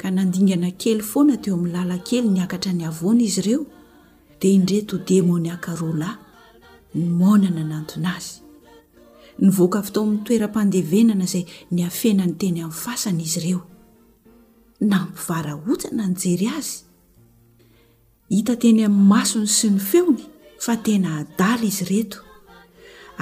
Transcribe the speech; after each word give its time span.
ka 0.00 0.08
nandingana 0.10 0.70
kely 0.80 1.02
foana 1.12 1.36
teo 1.42 1.54
amin'ny 1.56 1.72
lala 1.76 1.96
kely 2.08 2.26
niakatra 2.34 2.72
ny 2.74 2.84
avona 2.90 3.22
izy 3.28 3.40
ireo 3.42 3.60
dia 4.40 4.52
indreto 4.58 4.96
demoniaka 5.10 5.70
roalay 5.80 6.14
ny 6.96 7.04
monana 7.20 7.60
anantona 7.64 8.08
azy 8.18 8.36
nyvoaka 9.44 9.78
fitao 9.86 10.02
amin'ny 10.06 10.22
toeram-pandevenana 10.26 11.24
izay 11.28 11.44
ny 11.74 11.80
afenany 11.90 12.34
teny 12.40 12.58
amin'ny 12.64 12.80
fasany 12.84 13.22
izy 13.28 13.38
ireo 13.42 13.60
napivara 14.90 15.52
hotsana 15.66 16.02
anjery 16.08 16.46
azy 16.58 16.72
hita 18.34 18.54
teny 18.62 18.80
amin'ny 18.88 19.08
masony 19.12 19.48
sy 19.58 19.68
ny 19.74 19.80
feony 19.90 20.22
fa 20.64 20.74
tena 20.86 21.08
adala 21.20 21.64
izy 21.70 21.84
reto 21.92 22.18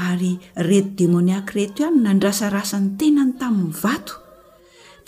ary 0.06 0.32
reto 0.68 0.90
demôniak 0.98 1.46
reto 1.56 1.78
ihany 1.82 1.98
nandrasarasa 2.06 2.76
ny 2.82 2.88
tenany 3.00 3.32
tamin'ny 3.40 3.74
vato 3.84 4.14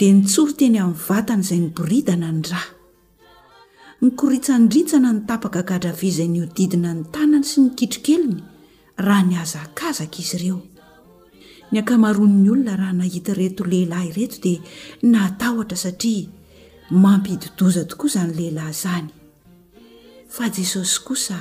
dia 0.00 0.12
nitsoro 0.16 0.52
teny 0.56 0.78
amin'ny 0.80 0.98
vatany 1.06 1.40
izay 1.44 1.58
ny 1.60 1.68
boridana 1.76 2.28
ny 2.36 2.42
ra 2.50 2.60
nykoritsandrintsana 4.04 5.10
ny 5.14 5.20
tapaka 5.28 5.60
gadra 5.70 5.92
vi 5.98 6.08
izaynyodidina 6.12 6.90
ny 6.96 7.02
tanany 7.14 7.44
sy 7.50 7.58
nikitrokeliny 7.66 8.38
raha 9.06 9.22
nyazakazaka 9.30 10.18
izy 10.22 10.34
ireo 10.38 10.58
ny 11.70 11.76
ankamaroan'ny 11.82 12.48
olona 12.54 12.74
raha 12.80 12.94
nahita 13.00 13.36
reto 13.40 13.62
lehilahy 13.72 14.08
reto 14.16 14.38
dia 14.44 14.60
natahotra 15.12 15.78
satria 15.84 16.28
mampididoza 17.02 17.84
tokoa 17.90 18.08
izany 18.10 18.32
lehilahy 18.38 18.72
izany 18.76 19.06
fa 20.36 20.44
jesosy 20.56 20.96
kosa 21.08 21.38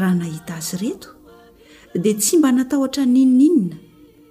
raha 0.00 0.14
nahita 0.22 0.56
azy 0.58 0.72
reto 0.82 1.08
dia 2.02 2.14
tsy 2.18 2.34
mba 2.38 2.48
natahotra 2.58 3.04
ninoninina 3.06 3.76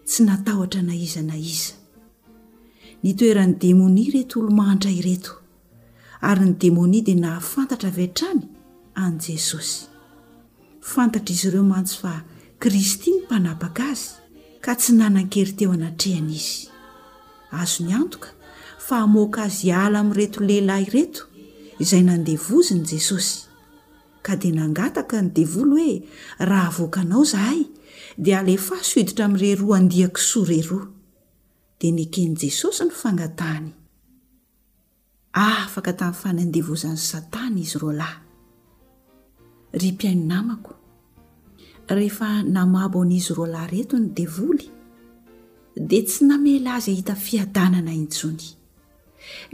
tsy 0.08 0.20
natahotra 0.30 0.82
na 0.84 0.94
izana 1.06 1.38
iza 1.38 1.80
ny 3.04 3.14
toeran'ny 3.18 3.58
demonia 3.58 4.12
reto 4.14 4.40
olomahantra 4.40 4.92
ireto 4.94 5.32
ary 6.30 6.46
ny 6.50 6.54
demonia 6.64 7.02
dia 7.08 7.18
nahafantatra 7.24 7.90
avy 7.94 8.08
trany 8.18 8.42
an' 9.04 9.14
jesosy 9.26 9.86
fantatra 10.92 11.34
izy 11.36 11.48
ireo 11.50 11.64
mantsy 11.74 11.96
fa 12.02 12.14
kristy 12.62 13.10
ny 13.16 13.20
mpanapaka 13.26 13.82
azy 13.94 14.06
ka 14.64 14.72
tsy 14.80 14.92
nanan-kery 15.00 15.54
teo 15.60 15.72
anatrehana 15.78 16.34
izy 16.42 16.68
azo 17.62 17.80
ny 17.86 17.92
antoka 18.02 18.30
fa 18.86 18.96
amoaka 19.06 19.40
azy 19.50 19.68
ala 19.84 19.98
amin' 20.02 20.18
reto 20.20 20.38
lehilahy 20.50 20.86
ireto 20.90 21.22
izay 21.84 22.04
nandehvoziny 22.10 22.86
jesosy 22.92 23.34
ka 24.26 24.32
dia 24.42 24.54
nangataka 24.60 25.16
ny 25.24 25.30
devoly 25.34 25.74
hoe 25.74 25.98
raha 26.50 26.70
voakanao 26.78 27.24
zahay 27.32 27.62
dia 28.24 28.38
alefa 28.44 28.76
soiditra 28.90 29.24
amin' 29.26 29.42
reroa 29.46 29.76
andiako 29.82 30.20
soa 30.30 30.46
reroa 30.52 30.86
e 30.88 31.00
dia 31.82 31.92
nekeny 31.92 32.36
jesosy 32.38 32.84
no 32.86 32.94
fangatahany 33.02 33.72
ah, 35.42 35.64
afaka 35.66 35.92
tamin'ny 36.00 36.20
fanandevozany 36.22 37.00
satana 37.10 37.58
izy 37.64 37.78
roa 37.82 37.94
lahy 38.02 38.18
ry 39.82 39.90
mpiainonamako 39.96 40.74
rehefa 41.98 42.30
namabo 42.56 43.00
n'izy 43.10 43.34
roa 43.38 43.50
lahy 43.56 43.70
reto 43.74 43.96
ny 43.98 44.08
devoly 44.18 44.68
dia 45.90 46.02
tsy 46.06 46.22
namela 46.30 46.72
azy 46.78 46.94
hita 47.00 47.16
fiadanana 47.26 47.94
intsony 48.04 48.48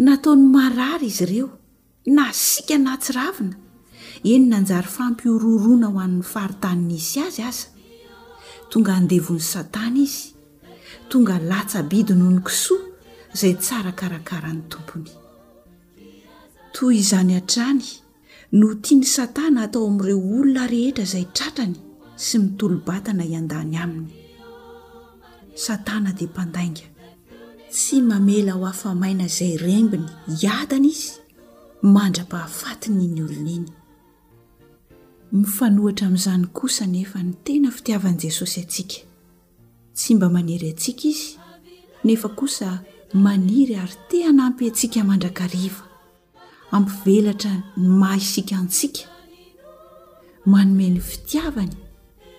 nataony 0.05 0.43
marary 0.55 1.07
izy 1.13 1.23
ireo 1.25 1.47
na 2.15 2.25
sika 2.43 2.75
na 2.83 2.89
atsiravina 2.97 3.55
eny 4.31 4.45
nanjary 4.51 4.89
fampiororoana 4.97 5.87
ho 5.93 5.97
an'ny 6.05 6.23
faritaninisy 6.33 7.17
azy 7.27 7.41
aza 7.49 7.67
tonga 8.71 8.91
andevon'ny 8.99 9.43
satana 9.53 10.01
izy 10.09 10.35
tonga 11.09 11.39
latsa 11.49 11.83
bidy 11.89 12.13
noho 12.17 12.31
ny 12.31 12.41
kisoa 12.45 12.81
izay 13.33 13.55
tsara 13.63 13.91
karakara 13.99 14.51
ny 14.53 14.61
tompony 14.71 15.11
toy 16.75 16.93
izany 17.01 17.33
han-trany 17.37 17.83
no 18.59 18.67
tia 18.83 18.97
ny 18.99 19.05
satana 19.15 19.61
atao 19.67 19.87
amin'ireo 19.87 20.19
olona 20.37 20.63
rehetra 20.71 21.03
izay 21.07 21.25
tratrany 21.37 21.75
sy 22.25 22.37
mitolo-batana 22.43 23.23
ian-dany 23.27 23.73
aminy 23.83 24.09
satana 25.65 26.11
dia 26.17 26.27
mpandainga 26.31 26.87
tsy 27.75 27.95
mamela 28.09 28.51
ho 28.59 28.65
afamaina 28.71 29.25
izay 29.31 29.55
rembiny 29.65 30.07
iadana 30.43 30.87
izy 30.93 31.11
mandrapa 31.95 32.37
hahafatiny 32.37 33.07
ny 33.15 33.21
olona 33.27 33.51
iny 33.59 33.67
mifanohatra 35.37 36.07
amin'izany 36.07 36.45
kosa 36.57 36.85
nefa 36.87 37.19
ny 37.23 37.31
tena 37.45 37.71
fitiavan'i 37.75 38.21
jesosy 38.23 38.59
atsika 38.65 39.06
sy 39.99 40.13
mba 40.15 40.29
maniry 40.29 40.69
atsika 40.71 41.03
izy 41.11 41.31
nefa 42.05 42.29
kosa 42.39 42.69
maniry 43.25 43.73
ary 43.83 43.95
te 44.09 44.17
anampy 44.31 44.63
antsika 44.69 44.99
mandrakariva 45.09 45.83
ampivelatra 46.75 47.51
ny 47.81 47.87
mahisika 48.01 48.53
antsika 48.61 49.03
manome 50.51 50.85
ny 50.95 51.01
fitiavany 51.09 51.73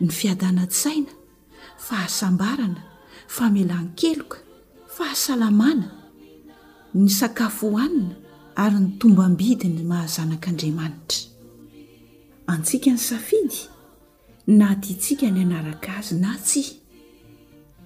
ny 0.03 0.09
fiadanasaina 0.19 1.13
fahasambarana 1.87 2.83
famelan--keloka 3.35 4.37
fahasalamana 4.95 5.87
ny 7.01 7.07
sakafo 7.19 7.67
hohanina 7.73 8.15
ary 8.63 8.79
ny 8.85 8.89
tombambidi 9.01 9.67
ny 9.77 9.83
mahazanak'andriamanitra 9.91 11.21
antsika 12.53 12.89
ny 12.95 12.99
safidy 13.09 13.61
nadintsika 14.59 15.27
ny 15.35 15.41
anaraka 15.47 15.89
azy 15.99 16.15
na 16.25 16.33
tsy 16.49 16.63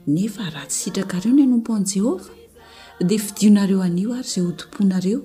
nefa 0.06 0.50
raha 0.50 0.66
tsy 0.66 0.78
sitrakareo 0.84 1.32
ny 1.32 1.42
anompo 1.42 1.74
an' 1.74 1.84
jehova 1.84 2.24
dia 3.00 3.18
fidionareo 3.18 3.82
anio 3.82 4.14
ary 4.14 4.24
zay 4.28 4.44
ho 4.44 4.52
tomponareo 4.52 5.22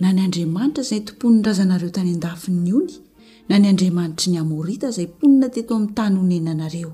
na 0.00 0.12
ny 0.12 0.20
andriamanitra 0.20 0.82
zay 0.82 1.00
tomponyrazanareo 1.00 1.90
tany 1.90 2.10
andafinny 2.14 2.72
ony 2.72 2.92
na 3.48 3.58
ny 3.58 3.68
andriamanitry 3.68 4.32
ny 4.32 4.38
amorita 4.38 4.90
zay 4.90 5.06
mponina 5.06 5.48
teto 5.48 5.74
am'ny 5.76 5.92
tany 5.94 6.16
honenanareo 6.18 6.92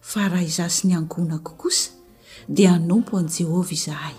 fa 0.00 0.28
raha 0.28 0.42
izasy 0.44 0.88
nyankonakokosa 0.88 1.90
dia 2.48 2.74
anompo 2.74 3.18
an' 3.18 3.26
jehova 3.28 3.70
izahay 3.72 4.18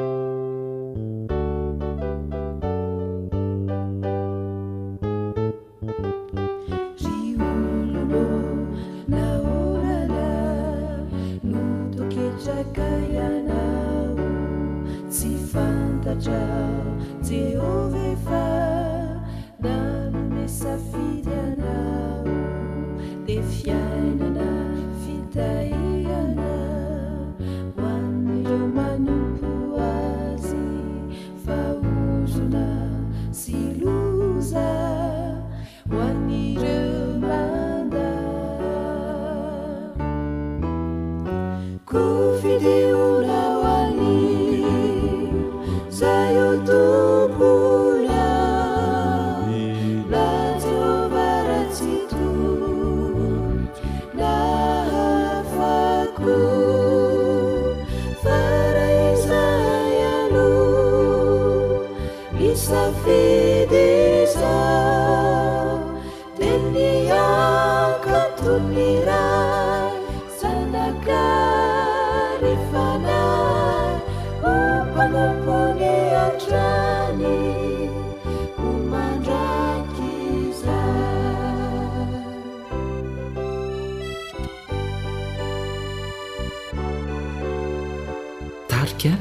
حركة 88.81 89.15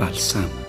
بلسام 0.00 0.65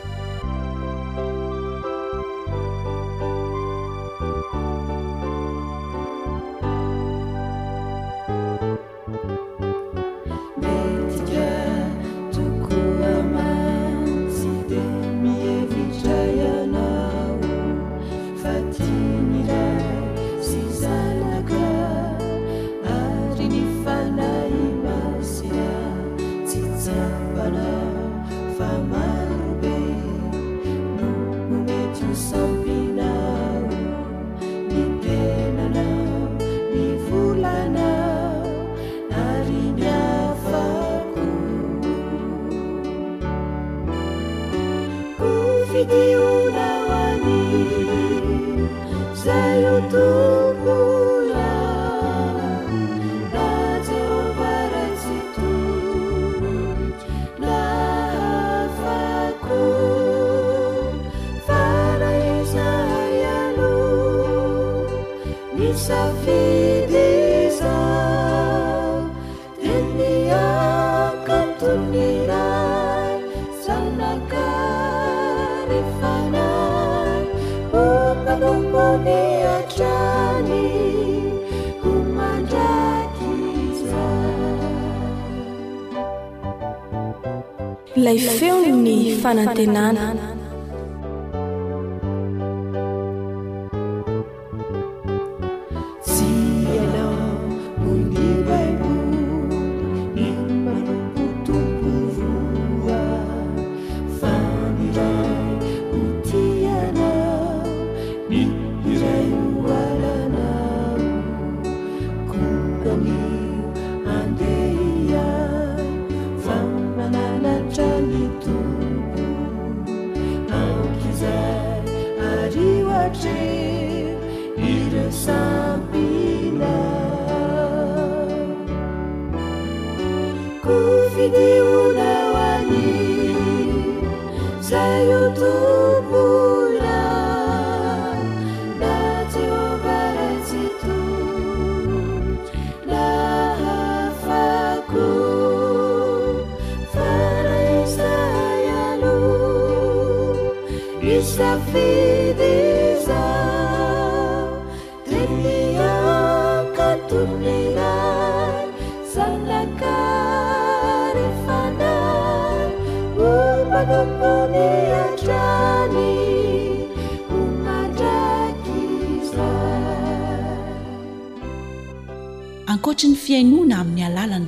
منتنان 89.33 90.16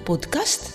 podcast 0.10 0.74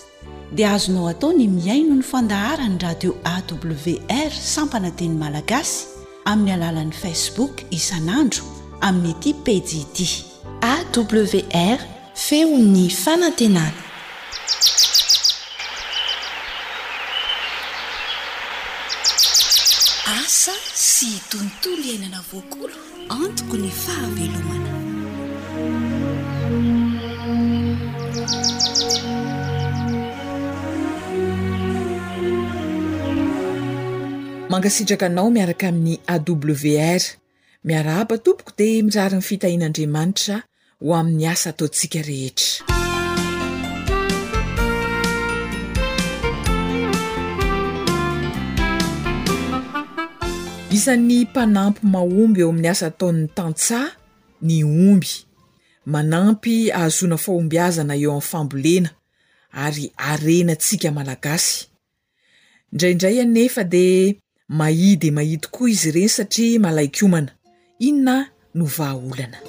dia 0.55 0.71
azonao 0.71 1.07
atao 1.11 1.33
ny 1.35 1.43
miaino 1.51 1.91
ny 1.99 2.05
fandahara 2.11 2.63
ny 2.71 2.77
radio 2.79 3.11
awr 3.27 4.31
sampana 4.31 4.91
teny 4.95 5.15
malagasy 5.19 5.87
amin'ny 6.23 6.53
alalan'ni 6.55 6.95
facebook 6.95 7.59
isan'andro 7.75 8.47
aminnyty 8.87 9.35
pdd 9.43 9.97
awr 10.63 11.79
feo 12.15 12.47
ny 12.55 12.87
fanantenana 12.87 13.84
mangasitraka 34.55 35.05
anao 35.11 35.27
miaraka 35.35 35.67
amin'ny 35.67 35.95
awr 36.13 37.01
miara 37.67 37.91
haba 37.97 38.15
tompoko 38.23 38.51
di 38.57 38.69
mirari 38.85 39.17
ny 39.19 39.23
fitahin'andriamanitra 39.27 40.35
ho 40.81 40.89
amin'ny 40.99 41.25
asa 41.33 41.49
ataontsika 41.51 41.99
rehetra 41.99 42.63
isany 50.75 51.17
mpanampy 51.27 51.81
mahomby 51.91 52.39
eo 52.43 52.49
amin'ny 52.53 52.69
asa 52.73 52.85
ataon'ny 52.91 53.25
tantsa 53.37 53.79
ny 54.47 54.55
omby 54.89 55.11
manampy 55.93 56.55
ahazoana 56.77 57.17
faombyazana 57.25 57.93
eo 58.03 58.11
am'ny 58.15 58.27
fambolena 58.31 58.89
ary 59.63 59.85
arenantsika 60.11 60.89
malagasy 60.97 61.53
indraindray 62.71 63.17
anefa 63.25 63.63
de 63.63 63.83
mahidy 64.47 65.09
mahidy 65.09 65.47
koa 65.49 65.69
izy 65.73 65.89
ireny 65.89 66.09
satria 66.09 66.59
malaikomana 66.61 67.31
inona 67.81 68.29
novahaolana 68.53 69.39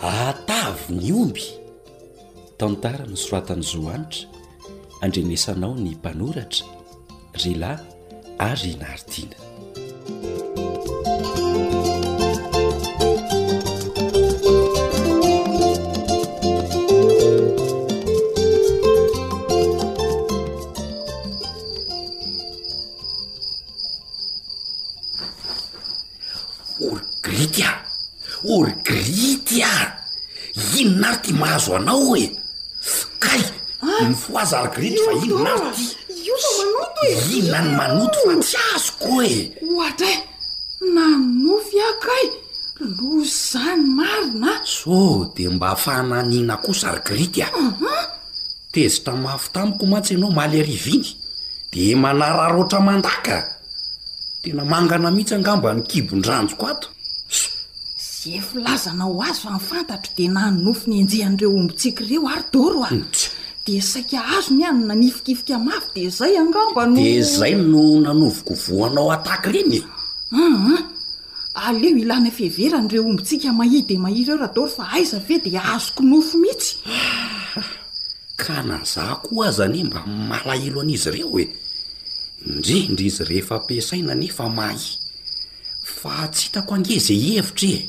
atavo 0.00 0.88
ny 0.96 1.12
omby 1.20 1.44
tantara 2.58 3.04
no 3.10 3.16
soatanyizoanitra 3.16 4.24
andrenesanao 5.04 5.74
ny 5.84 5.88
mpanoratra 6.00 6.64
rylay 7.42 7.76
ary 8.38 8.72
nardina 8.80 9.36
orgrity 28.58 29.62
a 29.62 29.74
inona 30.76 31.08
ary 31.10 31.18
tya 31.22 31.36
mahazo 31.40 31.76
anao 31.76 32.10
oe 32.12 32.26
fkayiny 32.90 33.52
ah. 34.12 34.14
foaz 34.22 34.52
argrity 34.60 34.98
fa 35.04 35.12
inonary 35.24 35.72
ty 35.74 36.22
e. 37.08 37.38
inona 37.38 37.60
ny 37.64 37.70
manotytsy 37.78 38.56
azoko 38.74 39.12
e 39.22 39.52
ohatra 39.76 40.08
e 40.14 40.16
manofya 40.94 41.88
kay 42.04 42.26
lo 42.96 43.12
zany 43.50 43.84
marina 43.98 44.52
so 44.76 44.96
de 45.34 45.48
mba 45.54 45.66
afahananina 45.76 46.54
ko 46.64 46.70
sargrity 46.80 47.40
ah 47.42 47.50
tezitra 48.72 49.14
mhafy 49.22 49.48
tamiko 49.54 49.84
mantsy 49.92 50.14
ianao 50.14 50.30
maly 50.38 50.56
ariviny 50.64 51.06
de 51.72 51.82
manara 51.96 52.44
roatra 52.54 52.80
mandaka 52.86 53.36
tena 54.42 54.62
mangana 54.72 55.10
mihitsy 55.10 55.34
angamba 55.38 55.68
ny 55.74 55.80
kibondranjoko 55.90 56.66
ato 56.72 56.88
efolazanao 58.30 59.20
azy 59.22 59.40
fa 59.42 59.50
nifantatro 59.54 60.12
dia 60.16 60.30
nanynofo 60.34 60.84
ny 60.90 60.96
injehan'ireo 61.02 61.54
ombontsika 61.58 62.02
ireo 62.04 62.28
arydoro 62.28 62.82
a 62.84 62.90
mm, 62.94 63.04
dia 63.66 63.82
saika 63.82 64.18
azony 64.38 64.64
ahno 64.64 64.86
nanifikifika 64.86 65.58
mafy 65.58 65.88
dia 65.94 66.10
zay 66.10 66.38
angaombanodi 66.38 67.22
zay 67.22 67.54
no 67.54 68.00
nanovoko 68.00 68.54
voanao 68.68 69.12
ataky 69.12 69.52
renye 69.52 69.82
ah, 70.32 70.66
ah. 71.54 71.68
aleo 71.68 71.96
ilana 71.96 72.30
fehveranyireo 72.30 73.02
ombontsika 73.04 73.52
mahi 73.52 73.82
de 73.82 73.98
mahi 73.98 74.24
reo 74.24 74.36
radoro 74.36 74.68
fa 74.68 74.88
aiza 74.92 75.18
ve 75.18 75.38
dia 75.38 75.64
azoko 75.64 76.02
nofo 76.02 76.38
mihitsy 76.38 76.76
ka 78.40 78.62
nazah 78.62 79.20
ko 79.22 79.44
azane 79.44 79.84
mba 79.84 80.06
mala 80.06 80.54
helo 80.54 80.80
an'izy 80.80 81.08
ireo 81.10 81.38
e 81.40 81.44
indrendry 82.46 83.06
izy 83.06 83.24
rehefampiasaina 83.24 84.14
nefa 84.14 84.48
mahy 84.50 84.78
fa 85.82 86.28
tsy 86.30 86.42
hitako 86.44 86.74
ange 86.74 86.98
zay 86.98 87.18
hevitra 87.20 87.68
e 87.68 87.88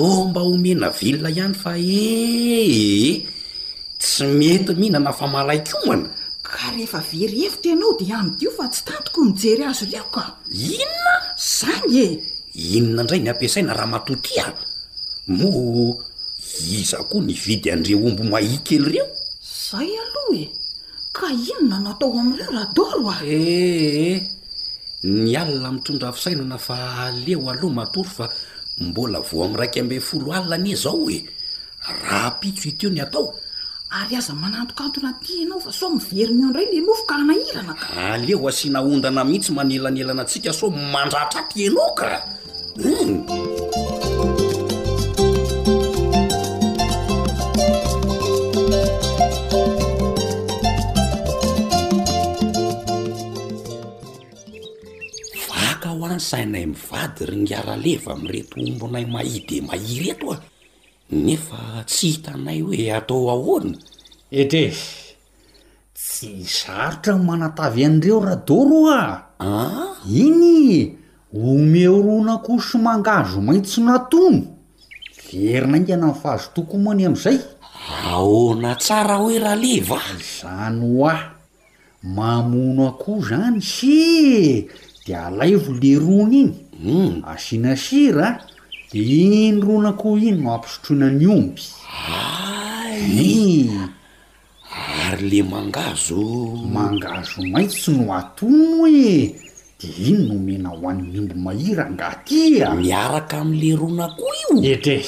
tomba 0.00 0.40
omena 0.52 0.88
vilona 0.98 1.28
ihany 1.34 1.54
fa 1.62 1.72
eee 1.76 2.64
eh, 2.64 3.16
tsy 4.00 4.24
mety 4.38 4.72
minana 4.80 5.12
fa 5.18 5.26
malaik 5.34 5.66
omana 5.80 6.08
ka 6.48 6.70
rehefa 6.74 7.00
veryevy 7.10 7.58
tenao 7.62 7.92
dia 8.00 8.16
amio 8.24 8.50
fa 8.56 8.64
tsy 8.72 8.80
tatoko 8.88 9.20
nijery 9.28 9.64
azo 9.70 9.84
leo 9.92 10.06
ka 10.14 10.24
inona 10.48 11.14
zany 11.48 11.94
e 12.04 12.06
inona 12.76 12.96
indray 13.02 13.20
ny 13.24 13.28
ampiasaina 13.32 13.72
raha 13.78 13.90
matoty 13.92 14.34
a 14.40 14.46
mo 15.36 15.48
iza 16.80 16.98
koa 17.10 17.20
ny 17.26 17.34
vidy 17.44 17.68
andireo 17.74 18.00
ombo 18.08 18.24
mahik 18.32 18.68
ely 18.72 18.84
ireo 18.88 19.06
zay 19.68 19.90
aloha 20.02 20.32
e 20.42 20.44
ka 21.16 21.26
inona 21.50 21.76
natao 21.84 22.08
amn'ireo 22.20 22.52
radoro 22.58 23.04
a 23.12 23.16
ee 23.20 23.52
eh, 23.52 24.16
eh, 24.16 24.20
ny 25.12 25.36
alina 25.36 25.72
mitondra 25.76 26.08
avisainana 26.08 26.56
fa 26.58 26.76
aleo 27.04 27.50
aloha 27.52 27.74
matory 27.80 28.10
fa 28.16 28.26
mbola 28.80 29.20
vo 29.20 29.44
amin'raiky 29.44 29.80
ambe'ny 29.80 30.00
folo 30.00 30.32
alinani 30.36 30.72
e 30.72 30.76
zao 30.82 31.04
oe 31.06 31.18
raha 32.02 32.30
pitso 32.40 32.68
ito 32.72 32.88
ny 32.90 33.00
atao 33.04 33.28
ary 33.98 34.16
aza 34.16 34.32
manatokantona 34.34 35.12
tianao 35.24 35.60
fa 35.64 35.70
so 35.78 35.86
miveriniandray 35.92 36.66
le 36.72 36.80
lofo 36.86 37.04
ka 37.04 37.14
anahiranak 37.20 37.78
aleo 37.96 38.48
asianaondana 38.48 39.24
mihitsy 39.28 39.52
manelanelana 39.56 40.22
atsika 40.24 40.52
so 40.52 40.66
mandratra 40.92 41.42
tianao 41.50 41.92
ka 41.98 42.10
hmm. 42.80 43.49
nsainay 56.14 56.66
mivady 56.66 57.22
ryngaraleva 57.30 58.12
amreto 58.12 58.54
ombonay 58.68 59.04
mai 59.06 59.44
de 59.48 59.58
mahi 59.62 59.96
reto 60.04 60.32
a 60.32 60.36
nefa 61.24 61.60
tsy 61.88 62.06
hitanay 62.12 62.60
hoe 62.66 62.84
atao 62.98 63.24
ahona 63.34 63.74
etre 64.40 64.64
tsy 65.98 66.30
sarotra 66.58 67.14
n 67.18 67.22
manatavy 67.28 67.82
an'ireo 67.88 68.18
rahadoro 68.26 68.80
aa 68.90 69.38
ah? 69.38 69.98
iny 70.06 70.96
omeorona 71.50 72.34
ko 72.46 72.52
somangazo 72.68 73.38
maitsonatono 73.46 74.40
verina 75.38 75.76
inga 75.80 75.96
na 76.00 76.06
mifahazo 76.10 76.46
toko 76.54 76.74
omany 76.78 77.02
am'izay 77.08 77.38
ahona 78.12 78.70
tsara 78.82 79.14
hoe 79.22 79.38
rahaleva 79.44 80.00
zany 80.38 80.80
hoah 80.92 81.20
mamono 82.14 82.82
akoo 82.92 83.16
zany 83.28 83.60
sye 83.62 84.26
de 85.06 85.14
alaivo 85.14 85.72
lerona 85.72 86.28
iny 86.32 86.54
mm. 86.82 87.22
asinasira 87.24 88.26
a 88.26 88.38
de 88.92 88.98
inyronakoo 89.00 90.18
iny 90.28 90.38
noampisotroina 90.42 91.08
ny 91.18 91.26
ombya 91.26 91.66
y 93.08 93.70
ary 95.08 95.30
le 95.30 95.42
mangazo 95.52 96.20
mangazo 96.76 97.38
maitsy 97.52 97.90
no 97.96 98.12
atono 98.18 98.86
e 98.86 99.34
de 99.80 99.88
iny 100.08 100.22
nomena 100.28 100.68
ho 100.76 100.82
an'ny 100.90 101.16
omby 101.20 101.34
mahira 101.44 101.84
ngatya 101.94 102.44
e. 102.72 102.74
m 102.76 102.84
iaraka 102.90 103.34
amle 103.42 103.70
ronakoa 103.80 104.32
io 104.42 104.52
edre 104.72 105.00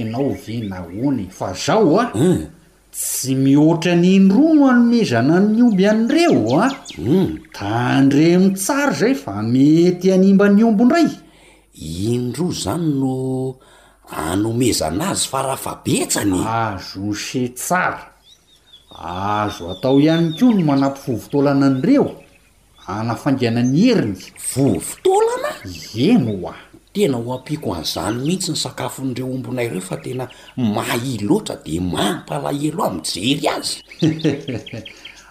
enao 0.00 0.30
ve 0.42 0.54
na 0.68 0.76
hony 0.86 1.26
fa 1.36 1.52
zao 1.54 1.98
a 2.00 2.06
mm. 2.14 2.42
tsy 2.92 3.34
mihoatra 3.38 3.94
nyindroa 3.94 4.48
no 4.54 4.62
anomezana 4.70 5.36
ny 5.40 5.60
omby 5.62 5.84
an'ireo 5.86 6.58
a 6.58 6.66
ta 7.54 7.68
andremo 8.02 8.48
tsara 8.58 8.90
zay 9.00 9.14
fa 9.14 9.34
mety 9.52 10.08
animba 10.16 10.46
ny 10.50 10.62
ombondray 10.68 11.06
indroa 11.78 12.50
zany 12.62 12.90
no 13.00 13.14
anomezana 14.30 15.04
azy 15.14 15.26
fa 15.30 15.40
raha 15.46 15.60
fabetsany 15.64 16.34
azo 16.42 17.14
se 17.24 17.42
tsara 17.58 18.04
azo 18.90 19.70
atao 19.72 20.00
ihany 20.02 20.28
koa 20.36 20.50
no 20.54 20.62
manampy 20.70 21.00
vovotaolana 21.12 21.66
an'ireo 21.70 22.06
anafandanany 22.96 23.74
heriny 23.86 24.18
vovotaolana 24.50 25.50
enooa 26.08 26.50
ah. 26.50 26.60
tena 26.92 27.16
ho 27.18 27.32
ampiako 27.38 27.74
an'izany 27.74 28.18
mihitsy 28.26 28.50
ny 28.52 28.56
sakafonireo 28.58 29.26
ombinayreo 29.30 29.80
fa 29.82 29.96
tena 29.96 30.26
mai 30.56 31.18
loatra 31.22 31.56
de 31.64 31.78
mampalay 31.80 32.70
aloh 32.72 32.86
ami 32.90 33.02
jery 33.06 33.46
azy 33.48 33.78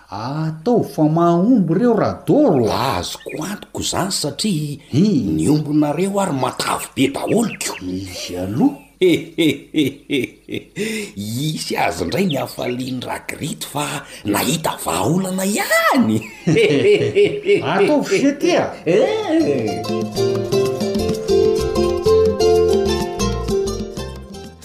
atao 0.10 0.80
ah, 0.82 0.88
fa 0.96 1.04
mahahomby 1.04 1.74
reo 1.80 1.94
radoro 2.00 2.72
azo 2.72 3.20
ko 3.20 3.44
antoko 3.46 3.82
zany 3.84 4.12
satria 4.12 4.80
ny 4.96 5.46
ombinareo 5.51 6.16
ary 6.24 6.34
matavy 6.39 6.88
be 6.96 7.04
daholoko 7.12 7.75
izy 7.84 8.39
aloha 8.39 8.80
isy 11.44 11.74
azy 11.78 12.04
ndray 12.08 12.25
ny 12.25 12.38
afalian'ny 12.39 13.04
ragrita 13.06 13.68
fa 13.68 14.06
nahita 14.25 14.78
vaaolana 14.86 15.44
ihany 15.44 16.24
ataovzetia 17.74 18.63
ah, 18.72 18.75
eh. 18.88 20.58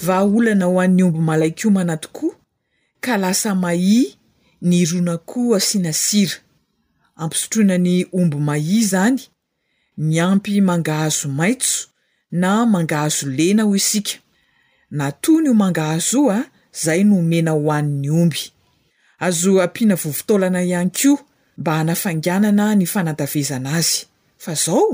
vah 0.07 0.25
olana 0.37 0.67
ho 0.71 0.77
an'ny 0.85 1.03
omby 1.07 1.21
malaikao 1.31 1.71
manatokoa 1.77 2.35
ka 3.05 3.15
lasa 3.23 3.51
mahi 3.65 4.01
ny 4.69 4.77
ronako 4.91 5.41
asianasira 5.59 6.37
ampisotroinany 7.23 7.95
omby 8.19 8.39
mahi 8.49 8.79
zany 8.93 9.23
ny 10.07 10.15
ampy 10.31 10.55
mangahazo 10.71 11.27
maitso 11.41 11.79
na 12.41 12.51
mangahazo 12.75 13.25
lena 13.39 13.63
ho 13.67 13.73
isika 13.81 14.17
na 14.97 15.07
tony 15.23 15.49
ho 15.51 15.55
mangahazo 15.63 16.21
a 16.37 16.39
zay 16.85 17.01
no 17.09 17.17
mena 17.31 17.51
hoan'ny 17.61 18.09
omby 18.23 18.43
azo 19.27 19.51
mpiana 19.67 19.95
vovotolna 20.03 20.59
anyko 20.79 21.19
mba 21.59 21.73
anafanganana 21.81 22.67
ny 22.79 22.85
fanaavezanaazy 22.93 23.99
a 24.47 24.55
zao 24.65 24.89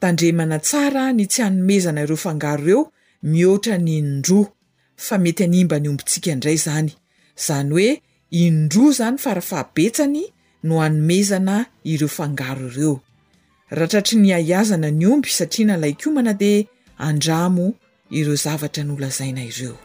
tandremana 0.00 0.56
tsara 0.66 1.04
ny 1.16 1.24
tsy 1.30 1.40
anomezanareongareo 1.46 2.80
mihoatra 3.22 3.78
ny 3.78 3.92
indroa 3.98 4.52
fa 4.98 5.18
mety 5.22 5.42
hanimba 5.46 5.76
ny 5.82 5.86
ombintsika 5.90 6.28
indray 6.34 6.56
izany 6.58 6.90
izany 7.40 7.68
hoe 7.74 7.90
indroa 8.42 8.90
izany 8.94 9.16
fa 9.24 9.30
rafahabetsany 9.38 10.20
no 10.66 10.74
anomezana 10.86 11.54
ireo 11.92 12.10
fangaro 12.18 12.64
ireo 12.70 12.94
ratratry 13.78 14.16
ny 14.22 14.28
aiazana 14.38 14.88
ny 14.98 15.04
omby 15.12 15.30
satria 15.38 15.66
na 15.70 15.76
laykomana 15.82 16.32
dia 16.40 16.66
andramo 17.10 17.66
ireo 18.18 18.36
zavatra 18.44 18.82
ny 18.86 18.92
olazaina 18.96 19.42
ireo 19.50 19.76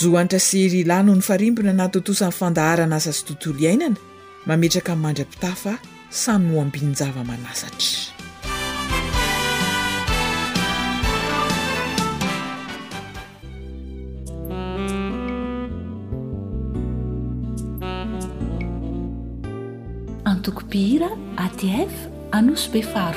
zoantra 0.00 0.38
sery 0.48 0.80
ilano 0.82 1.14
ny 1.14 1.22
farimbona 1.28 1.72
natotosanyfandaharana 1.80 2.94
asa 2.98 3.12
sy 3.16 3.22
tontolo 3.30 3.56
iainana 3.64 3.98
mametraka 4.46 4.92
n' 4.96 5.02
mandra-pitafa 5.06 5.72
samy'ny 6.22 6.52
hoambinyjava-manasatra 6.56 8.19
بيرة 20.70 21.16
أتف 21.38 22.08
أنسبفار 22.34 23.14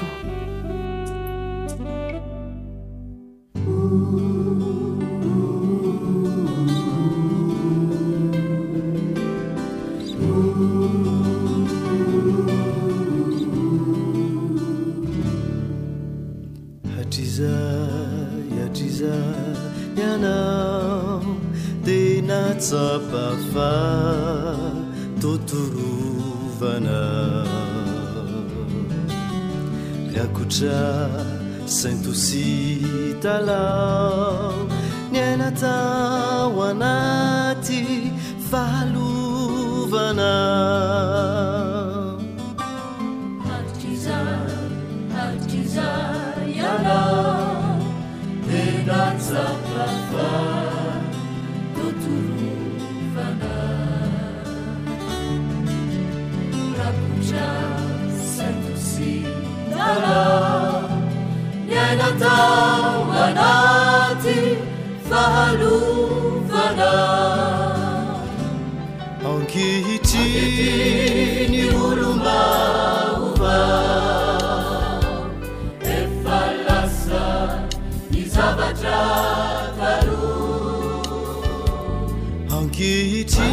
سنتست 31.83 33.25
啦 33.47 34.02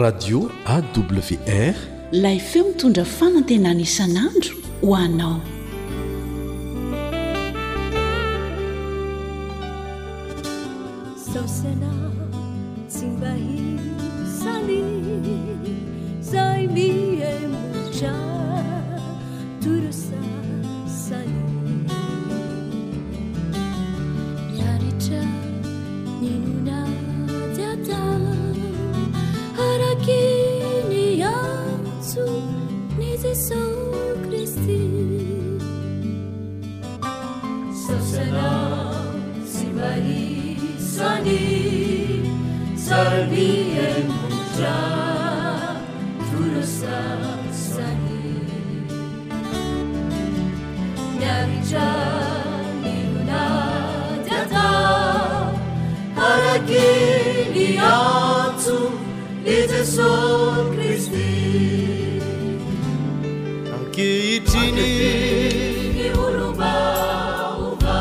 radio 0.00 0.50
awr 0.74 1.74
ilay 2.12 2.38
feo 2.40 2.64
mitondra 2.68 3.04
fanantena 3.04 3.70
n 3.76 3.80
isanandro 3.84 4.56
ho 4.82 4.90
anao 4.96 5.38
ulubaua 66.24 68.00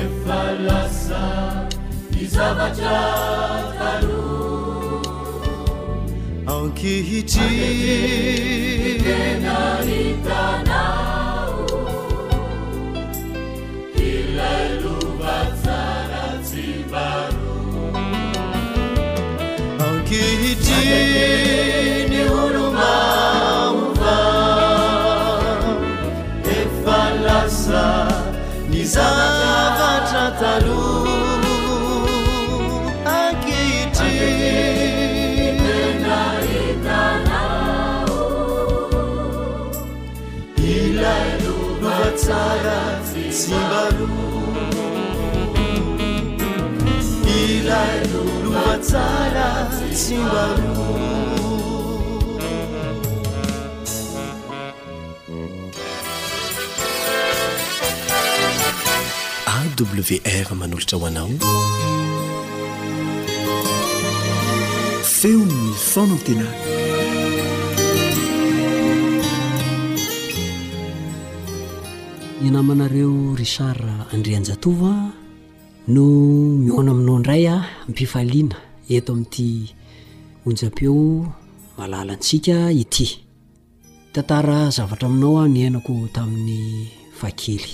efalaça 0.00 1.22
izabacaalu 2.20 4.22
anqiitiait 6.56 9.04
awr 60.08 60.54
manolatra 60.54 60.98
hoanao 60.98 61.30
feo 65.02 65.38
nny 65.38 65.74
fon 65.74 66.10
antena 66.16 66.46
namanareo 72.50 73.34
risara 73.36 74.06
andreanjatova 74.12 75.10
no 75.88 76.02
mioana 76.64 76.90
aminao 76.90 77.16
indray 77.18 77.46
a 77.48 77.56
mpifaliana 77.88 78.56
eto 78.94 79.10
ami''ity 79.14 79.48
onja-peo 80.46 80.98
malala 81.78 82.12
ntsika 82.18 82.56
ity 82.82 83.06
tantara 84.12 84.58
zavatra 84.76 85.06
aminao 85.10 85.34
a 85.42 85.48
niainako 85.54 85.94
tamin'ny 86.14 86.62
fakely 87.20 87.72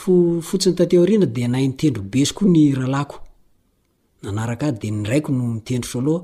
fotsiny 0.47 0.75
tateo 0.75 1.05
riana 1.05 1.25
de 1.36 1.47
nahynytendro 1.47 2.03
besoko 2.13 2.43
ny 2.53 2.75
ralako 2.79 3.17
anarka 4.27 4.67
de 4.81 4.89
nraiko 4.91 5.29
no 5.38 5.43
mitendrir 5.53 5.95
aloha 5.99 6.23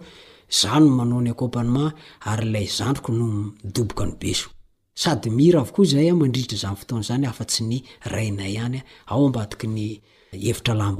zano 0.62 0.90
manao 0.98 1.22
ny 1.26 1.32
opma 1.44 1.86
ary 2.30 2.46
lay 2.54 2.68
zandroko 2.78 3.12
nodyaavoa 3.20 6.00
ay 6.04 6.12
mandridritra 6.20 6.58
zany 6.62 6.76
fotonazany 6.80 7.26
afa 7.32 7.44
tsy 7.50 7.62
ny 7.70 7.78
ranayany 8.12 8.80
ao 9.12 9.26
ambadik 9.26 9.64
ny 9.74 10.02
eitralamb 10.36 11.00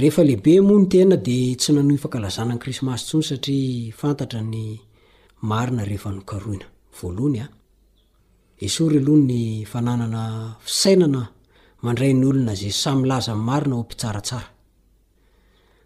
rehefa 0.00 0.22
lehibe 0.26 0.52
moa 0.66 0.78
ny 0.82 0.86
tena 0.90 1.16
de 1.16 1.38
tsy 1.54 1.70
nano 1.72 1.94
ifankalazana 1.94 2.54
ny 2.54 2.60
krismasy 2.62 3.04
tsony 3.06 3.22
satria 3.28 3.92
fantatra 4.00 4.40
nya 4.42 4.62
isainana 10.66 11.22
mandray 11.84 12.12
ny 12.14 12.24
olona 12.28 12.54
zay 12.60 12.72
samy 12.82 13.04
laza 13.10 13.32
ny 13.38 13.42
marina 13.48 13.74
ompitsaratsara 13.80 14.48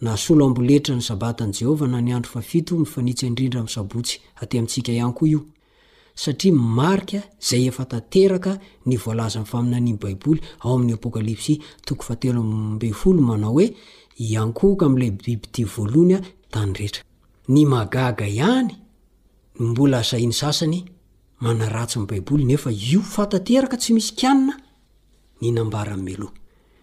na 0.00 0.16
solo 0.16 0.44
amboleitra 0.46 0.94
ny 0.96 1.02
sabata 1.02 1.46
n' 1.46 1.52
jehovah 1.52 1.88
na 1.90 2.00
ny 2.00 2.12
andro 2.14 2.30
fafito 2.40 2.76
mifanitsaindrindra 2.78 3.60
am'sabotsy 3.60 4.20
ate 4.40 4.54
mitsika 4.60 4.92
iany 4.92 5.12
koa 5.12 5.28
io 5.28 5.40
ia 6.44 7.22
ay 7.60 7.66
efterk 7.70 8.46
ny 8.88 8.96
olazayfaminanmy 9.06 9.96
baiboyao'ya 9.96 10.98
aaiy 16.52 18.42
ay 20.20 20.84
manaasy 21.40 21.98
ybaiboly 21.98 22.44
neio 22.48 23.00
ftterka 23.00 23.76
tsy 23.80 23.92
misy 23.94 24.12
kana 24.20 24.54
ny 25.40 25.50
nambarao 25.54 26.30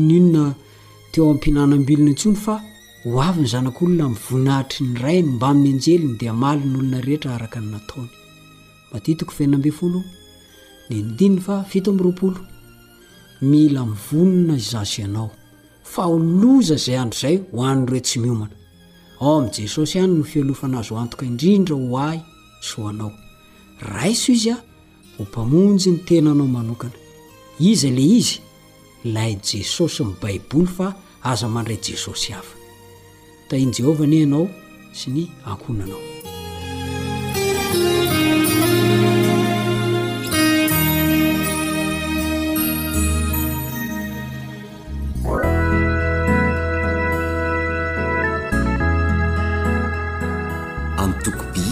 zanaolona 3.52 4.06
minahiry 4.12 4.12
ny 4.36 4.60
aino 5.08 5.32
mbay 5.36 5.56
jelny 5.84 6.12
de 6.20 6.26
ali 6.48 6.64
nyolona 6.72 6.98
eeaak 7.14 7.54
naony 7.56 8.12
aitiko 8.94 9.32
fina 9.38 9.56
mbe 9.58 9.70
folo 9.80 10.00
nydininy 11.02 11.40
fa 11.40 11.64
vito 11.72 11.90
min'ny 11.92 12.02
roapolo 12.04 12.40
mila 13.50 13.84
mivonina 13.86 14.54
izasy 14.56 15.00
ianao 15.02 15.30
fa 15.92 16.02
ho 16.08 16.18
loza 16.18 16.74
izay 16.74 16.98
andro 16.98 17.14
izay 17.20 17.36
ho 17.52 17.62
anyireo 17.70 18.00
tsy 18.06 18.18
miomana 18.24 18.54
ao 19.20 19.32
amin'i 19.38 19.54
jesosy 19.62 19.96
ihany 19.98 20.14
no 20.18 20.24
fialofanazo 20.30 20.92
antoka 21.02 21.24
indrindra 21.30 21.74
ho 21.76 21.98
ahy 22.08 22.20
soanao 22.68 23.10
raiso 23.92 24.32
izy 24.32 24.50
ao 24.52 24.62
vo 25.18 25.24
mpamonjy 25.24 25.90
ny 25.94 25.98
tenanao 26.08 26.46
manokana 26.46 26.98
iza 27.70 27.90
le 27.90 28.04
izy 28.18 28.38
ilay 29.04 29.32
jesosy 29.52 30.02
min'ny 30.04 30.20
baiboly 30.22 30.66
fa 30.76 30.86
aza 31.22 31.46
mandray 31.48 31.78
jesosy 31.86 32.32
hafa 32.32 32.56
tain' 33.48 33.72
jehovah 33.76 34.06
niianao 34.08 34.46
sy 34.98 35.10
ny 35.10 35.22
ankohna 35.44 35.84
anao 35.84 36.02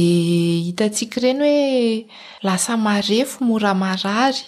hitantsika 0.67 1.15
ireny 1.19 1.41
hoe 1.43 2.05
lasa 2.47 2.73
marefo 2.85 3.37
moramarary 3.49 4.43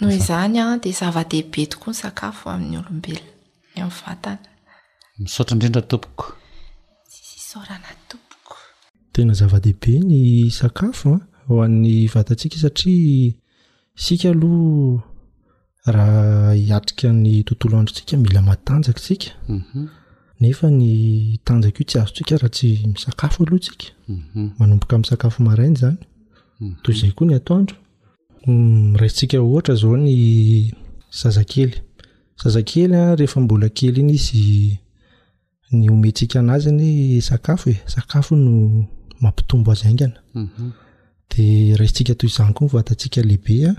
noho 0.00 0.12
izany 0.20 0.56
a 0.62 0.64
dea 0.82 0.92
zava-dehibe 1.00 1.62
tokoa 1.70 1.90
ny 1.92 2.00
sakafo 2.02 2.44
amin'ny 2.50 2.76
olombelona 2.82 3.84
avatana 3.84 4.48
misotra 5.22 5.54
indrindra 5.54 5.82
tompoko 5.90 6.24
sssrana 7.12 7.90
tompok 8.10 8.48
tena 9.14 9.32
zava-dehibe 9.40 9.92
ny 10.10 10.20
sakafoa 10.60 11.18
ho 11.48 11.62
an'ny 11.64 11.94
vatantsika 12.14 12.58
satria 12.60 13.32
isika 13.98 14.28
aloha 14.30 15.02
raha 15.96 16.52
hiatrika 16.62 17.08
ny 17.22 17.32
tontolo 17.48 17.74
andro 17.78 17.92
ntsika 17.94 18.14
mila 18.22 18.40
matanjaktsika 18.50 19.28
mhm. 19.56 19.78
nefa 20.42 20.66
ny 20.78 20.90
tanjaka 21.46 21.78
io 21.80 21.86
tsy 21.88 21.98
azotsika 22.02 22.34
raha 22.40 22.50
tsy 22.56 22.68
misakafo 22.92 23.36
aloha 23.44 23.60
tsika 23.64 23.86
mhm. 24.14 24.40
manomboka 24.58 24.92
amin'n 24.96 25.10
sakafo 25.12 25.38
marainy 25.48 25.76
zany 25.82 25.98
mhm. 26.60 26.74
to 26.82 26.88
izay 26.94 27.12
koa 27.16 27.26
ny 27.28 27.34
atoandro 27.40 27.76
mm, 28.48 28.88
rasintsika 29.00 29.36
ohatra 29.48 29.74
zao 29.80 29.96
ny 30.04 30.08
zazakely 31.20 31.74
zazakelya 32.42 33.00
rehefa 33.18 33.38
mbola 33.44 33.68
kely 33.76 33.96
iny 34.02 34.12
izy 34.18 34.46
ny 35.76 35.84
omentsika 35.92 36.36
an'azy 36.42 36.70
ny 36.80 36.88
sakafo 37.28 37.66
e 37.70 37.76
sakafo 37.94 38.32
no 38.44 38.52
mampitombo 39.22 39.68
azaingana 39.72 40.18
de 41.36 41.72
raisintsika 41.76 42.14
toy 42.16 42.28
izany 42.30 42.52
koa 42.56 42.66
mivatantsika 42.72 43.20
lehibea 43.22 43.70
ah. 43.70 43.74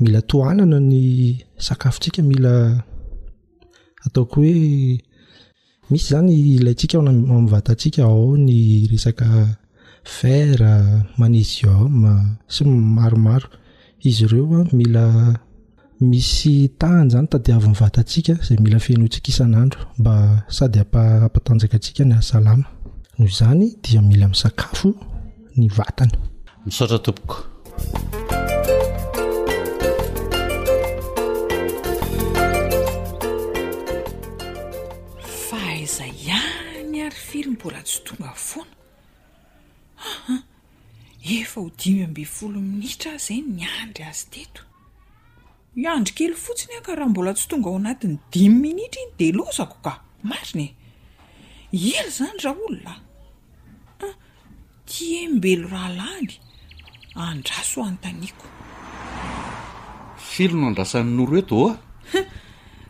mila 0.00 0.20
tohanana 0.30 0.78
ny 0.80 1.38
sakafontsika 1.66 2.20
mila 2.22 2.54
ataoko 4.06 4.34
hoe 4.40 4.98
misy 5.90 6.06
zany 6.12 6.32
ilayntsika 6.56 6.98
anaamin' 6.98 7.48
vatantsika 7.54 8.02
ao 8.04 8.36
ny 8.36 8.86
resaka 8.90 9.28
fera 10.18 10.70
ah, 10.76 11.02
manésium 11.18 12.04
ah, 12.12 12.24
sy 12.54 12.64
maromaro 12.96 13.48
izy 14.08 14.24
ireo 14.24 14.46
a 14.58 14.62
mila 14.78 15.04
misy 16.10 16.54
tahany 16.80 17.08
zany 17.12 17.26
tadiavy 17.32 17.68
nivatatsika 17.68 18.34
zay 18.46 18.58
mila 18.64 18.78
fenontsika 18.86 19.28
isanandro 19.32 19.80
mba 20.00 20.14
sady 20.56 20.78
apaampatanjaka 20.84 21.76
antsika 21.76 22.02
ny 22.08 22.14
asalama 22.20 22.66
noho 23.18 23.32
zany 23.38 23.66
dia 23.82 24.00
mila 24.10 24.24
mi'sakafo 24.32 24.88
ny 25.58 25.68
vatana 25.78 26.16
misotra 26.66 26.98
tompoko 26.98 27.34
fa 35.48 35.58
aiza 35.72 36.04
ihany 36.24 37.00
ary 37.06 37.18
felo 37.28 37.50
mbola 37.52 37.82
tsotonga 37.82 38.30
foana 38.34 38.74
aha 39.98 40.34
ah. 40.34 40.42
efa 41.38 41.60
ho 41.60 41.70
dimy 41.84 42.04
ambe 42.04 42.24
folo 42.36 42.58
minitra 42.60 43.10
aza 43.18 43.34
eny 43.34 43.48
ny 43.56 43.62
andry 43.82 44.04
azy 44.12 44.24
teto 44.34 44.62
miandry 45.80 46.14
kely 46.14 46.34
fotsiny 46.44 46.72
ah 46.78 46.82
ka 46.86 46.94
raha 46.94 47.10
mbola 47.10 47.34
tsotonga 47.38 47.70
ao 47.70 47.76
anatin'ny 47.82 48.18
dimy 48.32 48.54
minitra 48.66 49.00
iny 49.02 49.12
de 49.20 49.30
lozako 49.38 49.76
ka 49.88 49.92
mariny 50.30 50.70
e 51.72 51.90
ery 51.98 52.10
zany 52.18 52.38
raha 52.44 52.56
olonaa 52.68 52.98
a 52.98 54.06
ah, 54.06 54.14
tie 54.88 55.28
mbelo 55.36 55.68
raha 55.74 55.88
lany 55.98 56.34
andraso 57.14 57.82
anotaniko 57.84 58.46
filo 60.30 60.56
no 60.60 60.66
andrasany 60.70 61.10
noro 61.16 61.34
oeto 61.38 61.56
a 61.70 61.74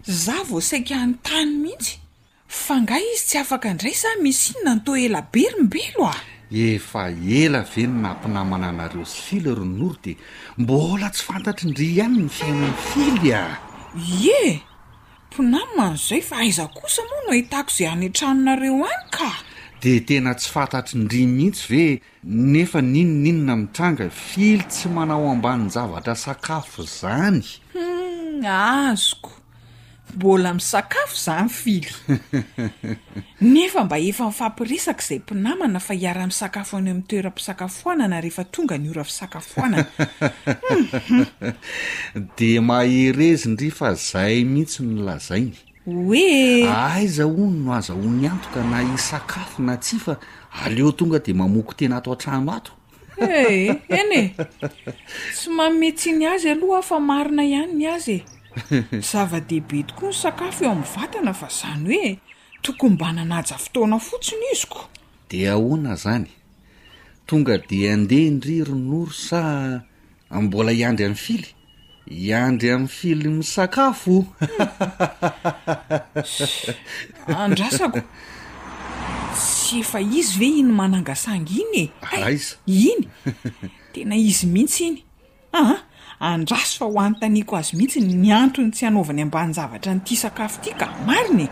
za 0.04 0.36
vo 0.48 0.60
saika 0.60 0.94
anyntany 1.02 1.52
mihitsy 1.62 1.98
fa 2.46 2.74
ngah 2.82 3.00
izy 3.12 3.24
tsy 3.28 3.38
afaka 3.42 3.66
indray 3.72 3.94
za 4.02 4.08
misino 4.22 4.58
na 4.64 4.70
anto 4.72 4.92
ela 5.04 5.20
be 5.32 5.42
rimbelo 5.54 6.04
a 6.06 6.14
efa 6.50 7.10
ela 7.40 7.60
veno 7.72 7.96
na 8.02 8.08
ampinamana 8.14 8.66
anareo 8.72 9.04
sily 9.04 9.50
ron'oro 9.58 9.98
de 10.04 10.12
mbola 10.58 11.06
tsy 11.14 11.22
fantatry 11.26 11.64
indri 11.68 11.84
ihany 11.94 12.18
ny 12.22 12.28
fiainan'ny 12.38 12.76
fily 12.88 13.30
a 13.34 13.44
ye 14.24 14.42
mpinamymano 15.26 15.94
izay 16.00 16.22
fa 16.28 16.34
haiza 16.36 16.64
kosa 16.76 17.02
moa 17.08 17.22
no 17.26 17.32
hitako 17.38 17.70
izay 17.74 17.88
hanetranonareo 17.90 18.86
any 18.92 19.06
ka 19.16 19.28
de 19.82 19.92
tena 20.06 20.32
tsy 20.38 20.50
fantatry 20.56 20.96
indry 21.00 21.22
mihitsy 21.26 21.66
ve 21.70 21.84
nefa 22.24 22.80
ninon 22.82 23.26
inona 23.30 23.54
mitranga 23.62 24.06
fily 24.28 24.62
tsy 24.70 24.88
manao 24.94 25.24
ambaninjavatra 25.34 26.14
sakafo 26.14 26.82
zanyhu 26.98 27.58
hmm, 27.74 28.46
azoko 28.46 29.32
mbola 30.14 30.54
misakafo 30.54 31.16
zany 31.24 31.48
fily 31.48 31.90
nefa 33.40 33.84
mba 33.84 33.98
efa 33.98 34.24
nifampirisaka 34.26 35.02
izay 35.04 35.18
mpinamana 35.18 35.80
fa 35.80 35.94
hiara-misakafo 35.94 36.76
anyo 36.76 36.90
amin'ny 36.92 37.06
toera-pisakafooanana 37.08 38.20
rehefa 38.22 38.44
tonga 38.44 38.78
ny 38.78 38.90
ora 38.90 39.04
fisakafooanana 39.04 39.86
de 42.38 42.50
maherezi 42.60 43.48
ndry 43.48 43.70
fa 43.70 43.94
zay 43.94 44.44
mihitsy 44.44 44.82
ny 44.82 45.00
lazainy 45.02 45.58
hoeheaiza 45.86 47.24
hony 47.24 47.54
no 47.64 47.74
azaho 47.74 48.00
ny 48.10 48.26
antoka 48.30 48.62
na 48.64 48.78
isakafo 48.94 49.62
na 49.62 49.76
tsi 49.76 49.98
fa 49.98 50.14
aleo 50.64 50.92
tonga 50.92 51.18
de 51.18 51.32
mamoko 51.34 51.74
tena 51.74 51.96
ato 51.96 52.12
an-trano 52.12 52.52
ato 52.54 52.72
ee 53.18 53.74
eny 53.88 54.12
e 54.18 54.22
tsy 55.34 55.48
mametsyny 55.50 56.22
azy 56.26 56.50
aloha 56.54 56.78
afa 56.78 57.00
marina 57.00 57.42
ihany 57.44 57.72
ny 57.74 57.84
azy 57.90 58.22
eh 58.70 58.84
zava-dehibe 59.10 59.82
tokoa 59.82 60.08
ny 60.14 60.18
sakafo 60.22 60.64
eo 60.64 60.70
amin'ny 60.70 60.88
vatana 60.94 61.32
fa 61.34 61.48
zany 61.58 61.84
hoe 61.90 62.10
tokony 62.62 62.94
mba 62.94 63.12
nanajaa 63.12 63.58
fotona 63.64 63.98
fotsiny 64.06 64.46
izyko 64.54 64.80
de 65.30 65.48
ahoana 65.50 65.96
zany 65.96 66.26
tonga 67.26 67.58
de 67.58 67.90
andeha 67.92 68.28
indri 68.30 68.64
ronoro 68.64 69.10
sa 69.10 69.42
mbola 70.30 70.72
iandry 70.72 71.04
an'ny 71.10 71.18
fily 71.18 71.48
iandry 72.08 72.70
amin'ny 72.72 72.86
fily 72.88 73.28
misakafo 73.30 74.24
andrasako 77.42 78.00
sy 79.38 79.78
efa 79.82 80.00
izy 80.02 80.36
ve 80.40 80.46
iny 80.62 80.72
manangasanga 80.76 81.50
iny 81.52 81.74
e 81.86 81.88
aaa 82.10 82.26
ah, 82.28 82.32
iza 82.32 82.54
iny 82.66 83.02
tena 83.94 84.16
izy 84.18 84.46
mihitsy 84.50 84.82
iny 84.90 84.98
aha 85.54 85.76
andraso 86.20 86.78
fa 86.82 86.88
ho 86.90 86.94
anontaniako 87.00 87.54
azy 87.60 87.76
mihitsy 87.78 88.00
niantony 88.02 88.70
tsy 88.74 88.82
hanaovany 88.86 89.22
ambany 89.22 89.52
zavatra 89.54 89.94
nyiti 89.94 90.16
sakafo 90.18 90.56
ity 90.62 90.72
ka 90.74 90.86
mariny 91.06 91.46
e 91.46 91.48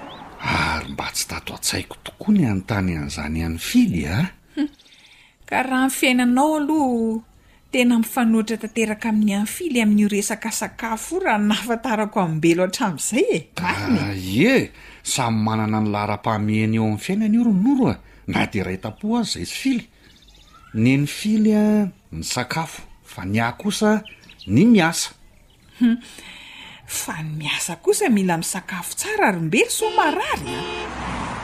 ary 0.75 0.89
mba 0.93 1.07
tsy 1.15 1.25
tato 1.31 1.51
atsaiko 1.55 1.97
tokoa 2.05 2.35
ny 2.35 2.43
anontany 2.51 2.93
an'izany 2.99 3.41
an'nyy 3.47 3.63
fily 3.69 4.03
a 4.11 4.13
ah? 4.19 4.27
ka 5.49 5.57
raha 5.63 5.87
nyy 5.89 5.93
fiainanao 5.95 6.55
aloha 6.59 7.30
tena 7.73 7.95
mifanoatra 8.03 8.57
tanteraka 8.59 9.09
amin'ny 9.15 9.33
anyy 9.39 9.47
fily 9.47 9.79
amin'n'io 9.83 10.09
resaka 10.11 10.51
sakafo 10.51 11.19
raha 11.23 11.39
nafantarako 11.39 12.19
ammbelo 12.21 12.63
hatram'izay 12.67 13.25
ea 13.31 13.41
e, 13.41 13.43
e. 13.63 14.53
Ah, 14.53 14.71
samy 15.13 15.39
manana 15.47 15.79
ny 15.81 15.89
lahra-pahameeny 15.95 16.75
eo 16.77 16.85
amin'ny 16.85 17.01
fiainany 17.05 17.35
io 17.39 17.45
ro 17.47 17.53
monoro 17.55 17.87
a 17.95 17.95
e. 17.95 17.99
na 18.27 18.47
tera 18.51 18.71
hitapo 18.75 19.07
azy 19.15 19.31
zay 19.35 19.47
sy 19.47 19.55
fily 19.63 19.87
nyeny 20.85 21.05
fily 21.07 21.53
a 21.55 21.67
ny 22.13 22.23
sakafo 22.33 22.83
fa 23.13 23.23
ny 23.25 23.39
ah 23.41 23.53
kosa 23.55 24.03
ny 24.51 24.65
miasahu 24.67 25.15
hmm. 25.79 25.97
fa 26.91 27.17
ny 27.23 27.31
miasa 27.41 27.77
kosa 27.79 28.11
mila 28.11 28.35
misakafo 28.37 28.95
tsara 28.99 29.31
rombely 29.39 29.67
so 29.79 29.87
marary 29.99 30.59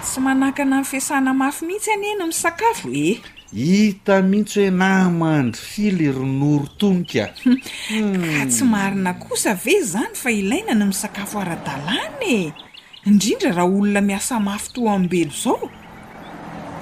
tsy 0.03 0.19
manakana 0.27 0.77
nyy 0.83 0.87
fiasana 0.91 1.31
mafy 1.43 1.63
mihitsy 1.71 1.91
any 1.95 2.09
ena 2.19 2.25
amin'ny 2.27 2.35
sakafo 2.45 2.89
eh 2.91 3.19
hita 3.55 4.19
mihitsy 4.27 4.61
hoe 4.67 4.71
nahamandry 4.75 5.59
fily 5.73 6.09
ronoro 6.13 6.67
tonika 6.79 7.27
kah 7.35 8.47
tsy 8.51 8.65
marina 8.67 9.15
kosa 9.15 9.51
ave 9.55 9.79
zany 9.93 10.15
fa 10.23 10.31
ilaina 10.31 10.75
ny 10.75 10.85
misakafo 10.91 11.39
ara-dalàna 11.41 12.27
e 12.27 12.51
indrindra 13.07 13.51
raha 13.55 13.65
olona 13.71 14.01
miasa 14.03 14.41
mafy 14.43 14.73
to 14.75 14.91
ambelo 14.91 15.31
zao 15.45 15.71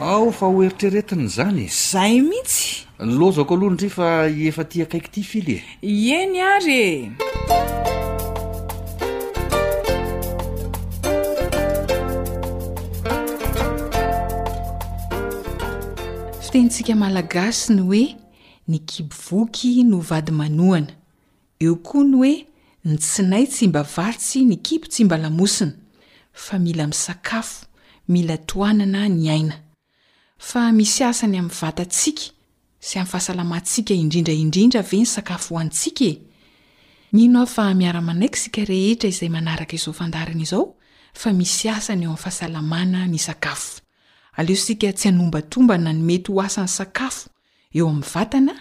ao 0.01 0.33
fa 0.33 0.47
ho 0.47 0.63
eritreretiny 0.65 1.29
zany 1.37 1.69
zay 1.91 2.21
mihitsy 2.31 2.87
loazako 3.19 3.55
aloha 3.55 3.73
nydry 3.73 3.91
fa 3.99 4.09
efa 4.49 4.65
tyakaiky 4.65 5.11
ty 5.15 5.23
fily 5.33 5.57
e 5.93 5.95
eny 6.17 6.41
ary 6.41 6.81
e 6.89 8.03
tentsika 16.55 16.95
malagasy 16.95 17.73
ny 17.75 17.83
oe 17.83 18.01
ny 18.71 18.77
kibyvoky 18.89 19.71
no 19.89 19.97
vady 20.11 20.31
manoana 20.41 20.95
eo 21.65 21.75
koa 21.87 22.05
ny 22.11 22.15
oe 22.25 22.31
ny 22.87 22.95
tsinay 23.05 23.45
tsy 23.53 23.65
mba 23.71 23.83
valtsy 23.95 24.41
ny 24.49 24.57
kiby 24.67 24.87
tsi 24.93 25.03
mba 25.05 25.17
lamosina 25.23 25.75
fa 26.45 26.55
mila 26.65 26.85
misakafo 26.91 27.67
mila 28.13 28.37
tohanana 28.49 29.01
ny 29.17 29.25
aina 29.35 29.57
fa 30.49 30.61
misy 30.79 31.01
asany 31.09 31.37
amin'ny 31.41 31.57
vatantsika 31.61 32.25
sy 32.87 32.95
amin'ny 32.99 33.11
fahasalamantsika 33.13 33.93
indrindraindrindra 34.03 34.79
ave 34.87 34.97
ny 35.03 35.09
sakafo 35.15 35.49
hoantsika 35.59 36.05
e 36.05 36.15
nyno 37.19 37.37
ao 37.41 37.51
famiara-manaiki 37.57 38.39
sika 38.43 38.63
rehetra 38.71 39.09
izay 39.11 39.29
manaraka 39.35 39.75
izao 39.79 39.95
fandarina 39.99 40.43
izao 40.47 40.65
fa 41.21 41.29
misy 41.39 41.67
asany 41.75 42.05
eo 42.07 42.13
amin'ny 42.15 42.23
fahasalamana 42.23 43.01
misakafo 43.15 43.83
aleo 44.37 44.57
sika 44.57 44.89
tsy 44.93 45.09
hanombatombana 45.09 45.91
ny 45.95 46.01
mety 46.09 46.29
ho 46.33 46.39
asan'ny 46.47 46.69
sakafo 46.77 47.27
eo 47.79 47.87
amin'ny 47.89 48.07
vatana 48.15 48.55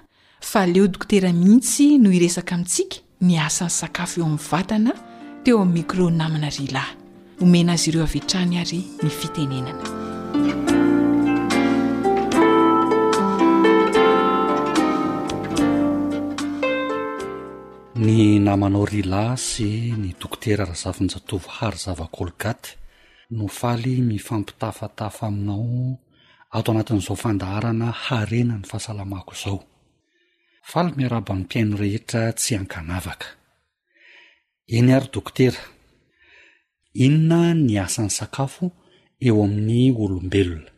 fa 0.49 0.57
aleo 0.65 0.87
dokotera 0.87 1.29
mihitsy 1.33 1.85
noho 2.01 2.13
iresaka 2.17 2.53
amintsika 2.55 2.95
ny 3.27 3.31
asan'ny 3.47 3.71
sakafo 3.79 4.15
eo 4.21 4.25
amin'ny 4.27 4.43
vatana 4.51 4.91
teo 5.43 5.57
ami'n 5.61 5.73
micro 5.75 6.05
namana 6.19 6.49
rylay 6.57 6.89
homena 7.39 7.71
azy 7.75 7.87
ireo 7.91 8.03
avetrany 8.07 8.55
ary 8.61 8.79
ny 9.03 9.09
fitenenana 9.09 9.85
ny 18.03 18.37
namanao 18.45 18.85
rila 18.85 19.23
sy 19.47 19.69
ny 20.01 20.13
dokotera 20.21 20.65
raha 20.69 20.77
zafiny-jatovy 20.83 21.49
hary 21.57 21.77
zavakolgaty 21.85 22.77
no 23.37 23.47
faly 23.47 23.95
mifampitafatafa 24.11 25.27
aminao 25.27 25.97
ato 26.55 26.71
anatin'izao 26.71 27.17
fandaharana 27.23 27.89
harena 28.05 28.55
ny 28.61 28.65
fahasalamako 28.69 29.31
izao 29.37 29.59
faly 30.71 30.89
miaraba 30.97 31.31
ny 31.35 31.41
mpiainy 31.45 31.73
rehetra 31.81 32.21
tsy 32.37 32.51
ankanavaka 32.59 33.27
eny 34.75 34.89
ary 34.97 35.07
dokotera 35.13 35.61
inona 37.05 37.53
ny 37.65 37.73
asan'ny 37.85 38.13
sakafo 38.19 38.65
eo 39.27 39.35
amin'ny 39.45 39.81
olombelona 40.03 40.69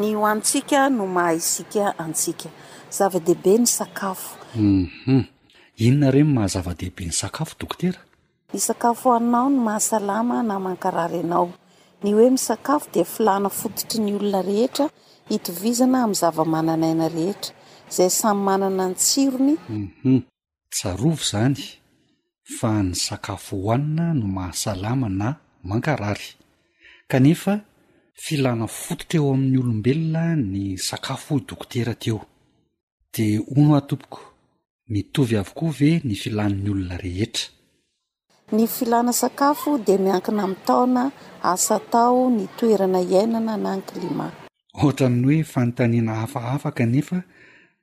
ny 0.00 0.08
hoantsika 0.20 0.78
no 0.96 1.04
mahaisika 1.16 1.82
antsika 2.04 2.48
zava-dehibe 2.96 3.52
ny 3.62 3.66
sakafo 3.78 4.28
uhum 4.60 5.22
inona 5.86 6.06
ire 6.12 6.20
ny 6.22 6.28
mahazava-dehibe 6.38 7.02
ny 7.08 7.14
sakafo 7.22 7.52
dokotera 7.60 8.00
ny 8.54 8.58
sakafo 8.68 9.04
oainao 9.18 9.46
ny 9.52 9.58
mahasalama 9.66 10.36
na 10.48 10.56
mankararenao 10.64 11.48
ny 12.02 12.12
hoe 12.16 12.30
misakafo 12.30 12.88
di 12.94 13.02
filana 13.04 13.48
fototry 13.48 13.98
ny 14.04 14.10
olona 14.16 14.40
rehetra 14.48 14.86
hitovizana 15.30 15.96
amin'ny 16.02 16.18
zava-mananaina 16.20 17.06
rehetra 17.16 17.52
izay 17.90 18.10
samy 18.20 18.40
manana 18.48 18.84
ny 18.88 18.94
tsironyuhum 19.02 20.18
tsarovo 20.74 21.18
zany 21.30 21.56
fa 22.56 22.70
ny 22.86 22.94
sakafo 23.06 23.52
hohanina 23.64 24.06
no 24.18 24.26
mahasalama 24.36 25.08
na 25.20 25.28
mankarary 25.68 26.28
kanefa 27.10 27.52
filana 28.24 28.66
fototra 28.80 29.18
eo 29.20 29.28
amin'ny 29.36 29.58
olombelona 29.62 30.22
ny 30.52 30.62
sakafo 30.88 31.32
i 31.38 31.42
dokotera 31.48 31.94
teo 32.02 32.20
de 33.14 33.26
o 33.38 33.54
no 33.64 33.72
atompoko 33.80 34.20
mitovy 34.92 35.34
avokoa 35.40 35.70
ve 35.78 35.90
ny 36.08 36.14
filan'ny 36.22 36.66
olona 36.72 36.96
rehetra 37.04 37.44
ny 38.52 38.66
filana 38.66 39.12
sakafo 39.12 39.78
de 39.86 39.94
miankina 39.98 40.42
min'ny 40.46 40.58
taona 40.66 41.02
asa 41.42 41.76
tao 41.92 42.30
ny 42.30 42.46
toerana 42.58 42.98
iainana 43.12 43.54
na 43.64 43.72
ny 43.76 43.82
climat 43.88 44.32
ohatran 44.78 45.12
nny 45.18 45.34
hoe 45.34 45.44
fanotanina 45.52 46.12
hafaafaka 46.22 46.84
nefa 46.94 47.18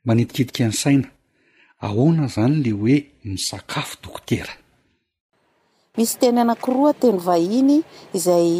manitikidika 0.08 0.62
an' 0.66 0.76
saina 0.84 1.08
ahona 1.88 2.24
zany 2.36 2.56
le 2.66 2.72
hoe 2.82 2.96
ny 3.30 3.38
sakafo 3.48 3.96
dokotera 4.04 4.54
misy 5.98 6.16
teny 6.20 6.40
anankiroa 6.44 6.92
teny 7.02 7.20
vahiny 7.28 7.78
izay 8.18 8.52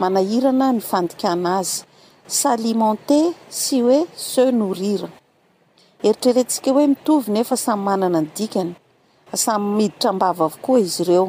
manahirana 0.00 0.66
ny 0.74 0.80
fandika 0.90 1.26
ana 1.34 1.50
azy 1.60 1.78
salimente 2.40 3.18
sy 3.60 3.76
hoe 3.84 3.98
seu 4.32 4.48
norira 4.58 5.08
eritreretrntsika 6.06 6.68
hoe 6.74 6.84
mitovy 6.92 7.28
nefa 7.36 7.56
samy 7.64 7.82
manana 7.88 8.18
ny 8.24 8.28
dikany 8.36 8.72
samy 9.44 9.66
miditra 9.78 10.10
mbava 10.16 10.42
avokoa 10.48 10.80
izy 10.80 11.02
ireo 11.02 11.28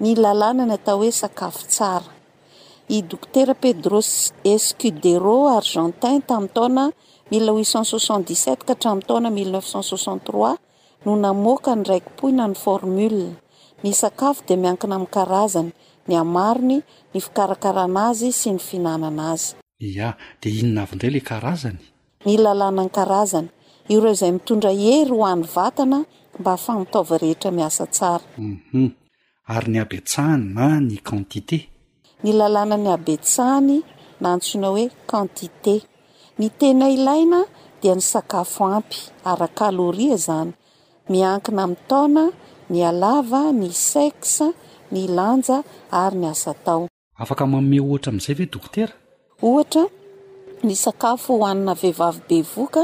ny 0.00 0.12
lalana 0.22 0.64
ny 0.68 0.74
atao 0.78 0.98
hoe 1.00 1.10
sakafo 1.12 1.62
tsara 1.72 2.10
i 2.92 2.98
doktera 3.10 3.54
pedro 3.62 3.98
escudero 4.54 5.36
argentin 5.56 6.18
tamin'ny 6.24 6.50
taona 6.56 6.84
us7 7.32 8.46
ka 8.68 8.74
htraminy 8.76 9.56
taona 9.72 10.20
3 10.24 10.56
no 11.04 11.12
namokany 11.24 11.82
raikypoina 11.90 12.44
ny 12.50 12.54
formu 12.64 13.08
ny 13.82 13.90
sakafo 14.02 14.40
de 14.48 14.54
miankina 14.62 14.94
ami'n 14.98 15.08
kaazany 15.16 15.70
ny 16.08 16.12
aarny 16.20 16.76
ny 17.14 17.18
fikarakaranaazy 17.24 18.28
sy 18.40 18.48
ny 18.54 18.58
fihinananaazy 18.66 19.46
a 20.04 20.10
de 20.42 20.48
inona 20.60 20.80
avy 20.86 20.94
ndray 20.96 21.12
la 21.16 21.20
karazany 21.30 21.78
ny 22.28 22.34
lalnan 22.44 22.90
kaazany 22.98 23.48
i 23.88 23.94
reo 24.02 24.14
zay 24.20 24.30
mitondra 24.36 24.70
hery 24.82 25.08
hoan'yma 25.20 25.98
afamitaova 26.54 27.14
rehetra 27.22 27.50
miasa 27.58 27.84
aa 28.02 28.18
ary 29.48 29.70
ny 29.78 29.78
abetsahany 29.80 30.44
na 30.56 30.66
ny 30.88 30.96
quantité 31.08 31.58
ny 32.26 32.30
lalanany 32.38 32.88
abetsahany 32.96 33.76
na 34.20 34.26
antsoina 34.34 34.68
hoe 34.74 34.86
quantité 35.10 35.74
ny 36.38 36.46
tena 36.58 36.86
ilaina 36.96 37.40
dia 37.82 37.94
ny 37.98 38.02
sakafo 38.12 38.62
ampy 38.76 38.98
ara 39.30 39.46
kaloria 39.58 40.16
zany 40.26 40.50
miankina 41.12 41.62
miny 41.70 41.78
taona 41.90 42.24
ny 42.70 42.78
alava 42.90 43.40
ny 43.60 43.68
sexa 43.92 44.46
ny 44.92 45.02
lanja 45.16 45.56
ary 46.02 46.16
ny 46.22 46.26
asa 46.34 46.52
tao 46.66 46.82
afaka 47.24 47.42
maome 47.50 47.76
ohatra 47.86 48.10
amin'izay 48.10 48.34
ve 48.40 48.46
dokotera 48.52 48.94
ohatra 49.48 49.84
ny 50.66 50.74
sakafo 50.84 51.32
hoanina 51.40 51.72
vehivavy 51.80 52.18
be 52.28 52.38
voka 52.54 52.82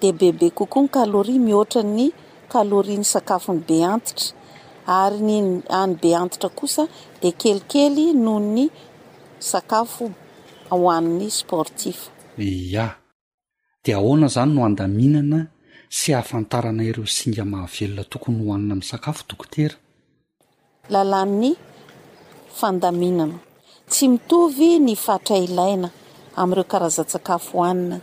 di 0.00 0.08
bebe 0.18 0.46
kokoa 0.58 0.82
ny 0.86 0.88
kaloria 0.96 1.40
mihoatra 1.46 1.82
ny 1.96 2.04
kaloriany 2.52 3.02
sakafony 3.14 3.60
be 3.68 3.76
antitra 3.94 4.28
ary 4.86 5.20
ny 5.20 5.62
any 5.70 5.94
be 6.00 6.12
antitra 6.14 6.50
kosa 6.50 6.86
di 7.20 7.28
kelikely 7.40 8.06
noho 8.24 8.40
ny 8.54 8.64
sakafo 9.50 10.06
ao 10.70 10.90
han'ny 10.90 11.28
sportif 11.38 12.10
ya 12.74 12.86
di 13.84 13.92
ahoana 13.92 14.28
zany 14.34 14.52
no 14.54 14.60
andaminana 14.68 15.40
sy 15.98 16.12
ahafantarana 16.14 16.82
ireo 16.88 17.06
singa 17.16 17.44
mahavelona 17.52 18.04
tokony 18.12 18.38
hohanina 18.44 18.72
amin'ny 18.74 18.82
sakafo 18.90 19.22
dokotera 19.28 19.74
lalan'ny 20.92 21.50
fandaminana 22.58 23.36
tsy 23.90 24.04
mitovy 24.12 24.68
ny 24.86 24.94
fatrailaina 25.06 25.88
amin'ireo 26.40 26.68
karaza-tsakafo 26.72 27.50
hohanina 27.58 27.96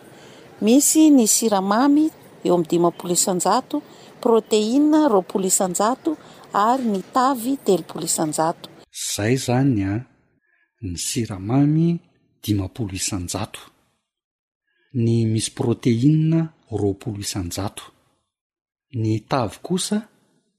misy 0.66 1.02
ny 1.16 1.24
siramamy 1.36 2.04
eo 2.46 2.54
am'ny 2.56 2.68
dimampolo 2.72 3.14
isanjato 3.20 3.78
proteina 4.22 5.00
roapolo 5.14 5.46
isanjato 5.54 6.12
ary 6.54 6.84
ny 6.84 7.02
tavy 7.14 7.58
telopolo 7.64 8.06
isanjato 8.06 8.70
zay 9.16 9.36
zany 9.46 9.82
a 9.94 10.06
ny 10.82 10.98
siramamy 10.98 11.88
dimapolo 12.44 12.92
isanjato 12.94 13.60
ny 15.04 15.26
misy 15.32 15.52
proteina 15.56 16.42
ropolo 16.80 17.18
isanjato 17.20 17.84
ny 19.02 19.14
tavy 19.30 19.58
kosa 19.66 19.98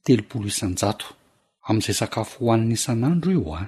telopolo 0.04 0.46
isanjato 0.52 1.06
amn'izay 1.68 1.94
sakafo 2.00 2.34
hohan'na 2.44 2.72
isan'andro 2.78 3.30
io 3.36 3.52
a 3.54 3.64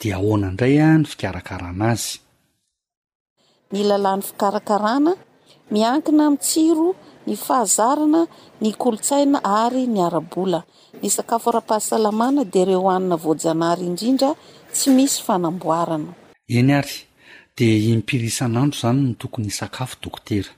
dia 0.00 0.14
ahoana 0.16 0.46
indray 0.50 0.76
a 0.86 0.98
ny 0.98 1.04
fikarakarana 1.10 1.84
azy 1.94 2.10
ny 3.72 3.80
lalan'ny 3.90 4.22
fikarakarana 4.28 5.12
miankina 5.72 6.22
ami'n 6.26 6.40
tsiro 6.44 6.88
ny 7.30 7.36
fahazarana 7.46 8.20
ny 8.62 8.70
kolotsaina 8.82 9.38
ary 9.62 9.84
ny 9.94 9.98
arabola 10.08 10.60
ny 11.00 11.06
sakafo 11.16 11.48
ra-pahasalamana 11.56 12.42
de 12.54 12.60
reo 12.68 12.84
anina 12.94 13.16
voajanaary 13.24 13.82
indrindra 13.90 14.30
tsy 14.74 14.88
misy 14.96 15.18
faaboaa 15.26 15.98
eny 16.58 16.72
ary 16.80 16.96
de 17.58 17.68
impirisan'andro 17.94 18.76
zany 18.82 19.00
ny 19.08 19.12
tokony 19.20 19.50
sakafo 19.60 19.94
dokotera 20.02 20.50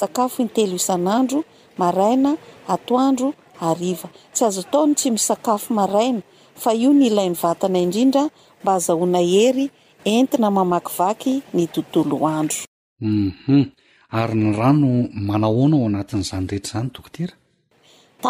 sakafo 0.00 0.38
itelo 0.46 0.74
isan'andro 0.82 1.40
maaina 1.80 2.30
atoandro 2.74 3.28
a 3.66 3.74
tsy 4.34 4.42
azotaony 4.48 4.94
tsy 4.98 5.08
mikafa 5.16 6.70
iony 6.80 7.02
ilain'y 7.08 7.36
vna 7.62 7.78
indrindra 7.86 8.22
mba 8.62 8.72
aaoaa 8.78 9.22
heenina 10.04 10.48
mamakyvk 10.56 11.22
ny 11.56 11.62
tontoloandroum 11.74 13.28
mhm. 13.28 13.64
ary 14.16 14.34
ny 14.42 14.50
rano 14.58 14.90
manahona 15.28 15.76
o 15.76 15.86
anatin'izany 15.88 16.44
rehetra 16.50 16.70
izany 16.76 16.88
dokotera 16.94 17.34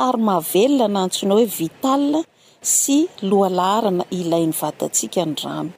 aave 0.02 0.62
na 0.92 0.98
antsona 1.04 1.32
hoe 1.38 1.46
vital 1.58 2.04
sy 2.76 2.96
loalarana 3.30 4.04
ilayny 4.20 4.52
vataantsika 4.62 5.22
ny 5.30 5.36
rano 5.44 5.72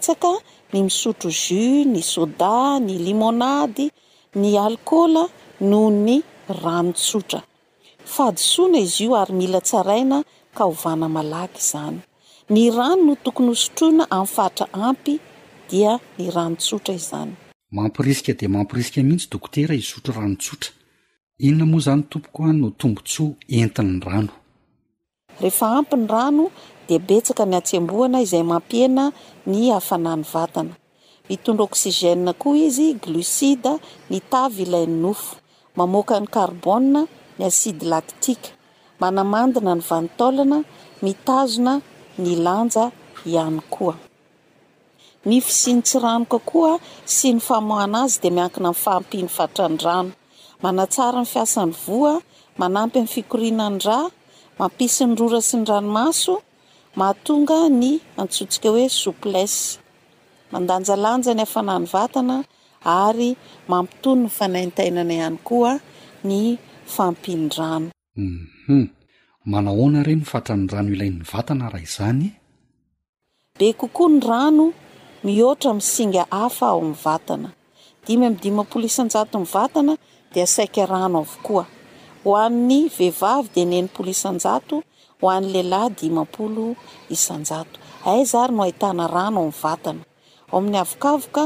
ny 0.72 0.79
misotro 0.87 1.31
jus 1.43 1.83
ny 1.93 2.01
soda 2.14 2.55
ny 2.87 2.95
lmnadyynohoo 3.07 5.05
ayiaaaa 9.22 11.87
ny 12.51 12.70
rano 12.70 13.05
no 13.05 13.14
tokony 13.22 13.49
hosotroana 13.49 14.05
amin'ny 14.11 14.32
fatra 14.34 14.66
ampy 14.72 15.14
dia 15.70 15.92
ny 16.18 16.24
ranotsotra 16.34 16.94
izany 17.01 17.32
mampirisika 17.76 18.32
de 18.40 18.46
mampirisika 18.55 19.01
mihitsy 19.09 19.28
dokotera 19.32 19.74
isotro 19.82 20.12
ranotsotra 20.20 20.70
inona 21.46 21.66
moa 21.72 21.80
zany 21.86 22.03
tompokoa 22.11 22.51
no 22.61 22.68
tombotsoa 22.80 23.32
entin'ny 23.59 23.99
rano 24.09 24.32
ehefa 25.42 25.66
ampiny 25.78 26.07
rano 26.14 26.44
de 26.88 26.96
betsaka 27.09 27.42
miatsiamboana 27.53 28.18
izay 28.24 28.42
mampiena 28.53 29.05
ny 29.53 29.59
afanany 29.78 30.22
vatana 30.32 30.74
mitondra 31.28 31.64
osige 31.72 32.12
koa 32.42 32.57
izy 32.66 32.88
glocida 33.03 33.72
mi 34.11 34.18
tavy 34.32 34.62
ilayny 34.66 34.96
nofo 35.03 35.36
mamokany 35.78 36.26
karbo 36.34 36.72
my 36.92 37.44
asidy 37.49 37.84
laktika 37.92 38.49
manamandina 39.01 39.72
ny 39.78 39.82
vanitolana 39.90 40.59
mitazona 41.05 41.74
ny 42.19 42.35
lanja 42.37 42.91
ihany 43.25 43.61
koa 43.71 43.95
nyfisinytsi 45.31 45.97
rano 46.05 46.25
kokoa 46.35 46.73
sy 47.14 47.29
ny 47.35 47.41
famoanazy 47.49 48.14
dia 48.23 48.31
miankina 48.39 48.71
innyfaampiny 48.71 49.29
vatranydrano 49.39 50.11
manatsara 50.62 51.21
ny 51.25 51.29
fiasany 51.35 51.73
voa 51.87 52.14
manampy 52.61 52.97
amin'ny 52.99 53.14
fikorina 53.14 53.66
ny 53.73 53.79
ra 53.89 53.99
mampisi 54.59 55.03
ny 55.09 55.14
rora 55.21 55.41
sy 55.49 55.55
ny 55.59 55.64
ranomaso 55.71 56.35
mahatonga 56.99 57.59
ny 57.81 57.91
antsotsika 58.21 58.69
hoe 58.75 58.87
souplese 59.03 59.61
mandanja 60.53 60.95
lanja 61.05 61.33
ny 61.37 61.43
afanany 61.47 61.85
vatana 61.95 62.37
ary 63.05 63.31
mampitony 63.73 64.21
ny 64.27 64.31
fanantainana 64.37 65.12
ihany 65.19 65.39
koa 65.49 65.73
ny 66.29 66.41
fampinyrano 66.95 67.89
mhm. 68.71 68.85
manahoana 69.49 70.03
re 70.05 70.12
ny 70.20 70.24
fatra 70.30 70.53
ny 70.61 70.66
rano 70.72 70.90
ilain'ny 70.94 71.24
vatana 71.32 71.66
raha 71.72 71.80
izany 71.88 72.26
be 73.57 73.66
kokoa 73.80 74.09
ny 74.12 74.20
rano 74.30 74.66
mihoara 75.24 75.70
misinga 75.78 76.22
hafa 76.38 76.64
ao 76.72 76.78
amn'ny 76.84 76.92
vatanadi 77.07 78.12
mydimapoo 78.20 78.80
jaty 78.84 79.40
vanaoyehivy 82.24 83.64
deipoohoanyleilahydimapolo 83.70 86.66
iaaay 87.16 88.22
noiarano 88.59 89.42
aoanyvtnaon'y 90.53 91.42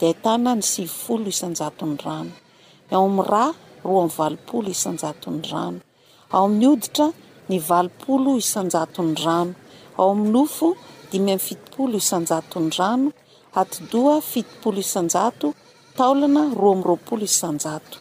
kadaa 0.00 0.56
svony 0.70 1.30
rano 2.06 2.32
aoam'yrao 2.96 3.50
amy 3.84 4.08
vaopoloisjatony 4.18 5.42
rano 5.54 5.78
aoain'ny 6.36 6.66
oditra 6.74 7.06
ny 7.50 7.58
valopolo 7.68 8.32
isanjato 8.42 9.00
ny 9.08 9.14
rano 9.24 9.54
ao 9.98 10.06
amin'nofo 10.14 10.68
dimymy 11.10 11.38
fitipolo 11.46 11.94
isanjatony 12.02 12.70
rano 12.78 13.08
afitolo 13.54 14.78
isjaona 14.84 16.42
ro 16.60 16.68
amroapolo 16.76 17.22
isajato 17.22 17.98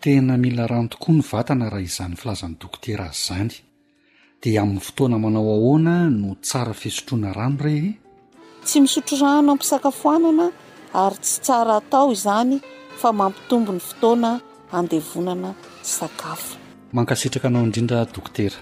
tena 0.00 0.36
mila 0.44 0.66
rano 0.72 0.88
tokoa 0.92 1.12
ny 1.16 1.22
vatana 1.32 1.64
raha 1.72 1.80
izany 1.90 2.16
filazan'ny 2.20 2.56
dokotera 2.62 3.04
azy 3.10 3.18
zany 3.28 3.50
de 4.42 4.48
amin'ny 4.62 4.80
fotoana 4.86 5.16
manao 5.24 5.48
ahoana 5.58 5.94
no 6.20 6.30
tsara 6.46 6.74
fesotroana 6.82 7.30
rano 7.38 7.58
rey 7.66 7.82
tsy 8.66 8.80
misotro 8.80 9.16
rano 9.20 9.52
ampisakafoanana 9.54 10.46
ary 11.02 11.16
tsy 11.24 11.36
tsara 11.44 11.74
atao 11.80 12.06
izany 12.16 12.54
fa 13.00 13.08
mampitombo 13.18 13.70
ny 13.72 13.80
fotoana 13.88 14.30
andevonana 14.78 15.50
sakafo 15.96 16.54
mankasitraka 16.96 17.46
anao 17.48 17.64
indrindra 17.66 17.98
dokotera 18.14 18.58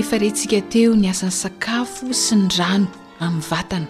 efa 0.00 0.14
rehintsika 0.22 0.58
teo 0.72 0.90
ny 1.00 1.06
asan'ny 1.12 1.38
sakafo 1.42 2.04
sy 2.24 2.34
ny 2.42 2.48
rano 2.58 2.88
amin'ny 3.26 3.46
vatana 3.52 3.88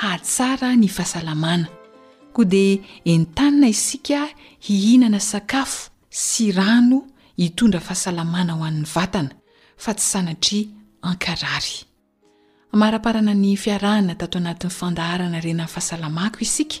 hahtsara 0.00 0.68
ny 0.80 0.88
fahasalamana 0.96 1.68
koa 2.32 2.44
di 2.44 2.80
entanina 3.04 3.68
isika 3.68 4.28
hihinana 4.60 5.20
sakafo 5.20 5.90
sy 6.10 6.52
rano 6.52 7.06
hitondra 7.38 7.80
fahasalamana 7.80 8.52
ho 8.56 8.64
an'ny 8.64 8.84
vatana 8.84 9.30
fa 9.76 9.92
tsy 9.94 10.04
sanatry 10.12 10.68
ankarary 11.02 11.84
maraparanany 12.72 13.56
fiarahana 13.56 14.14
tato 14.14 14.38
anatin'ny 14.38 14.76
fandaharana 14.78 15.38
renany 15.44 15.68
fahasalamako 15.68 16.38
isika 16.40 16.78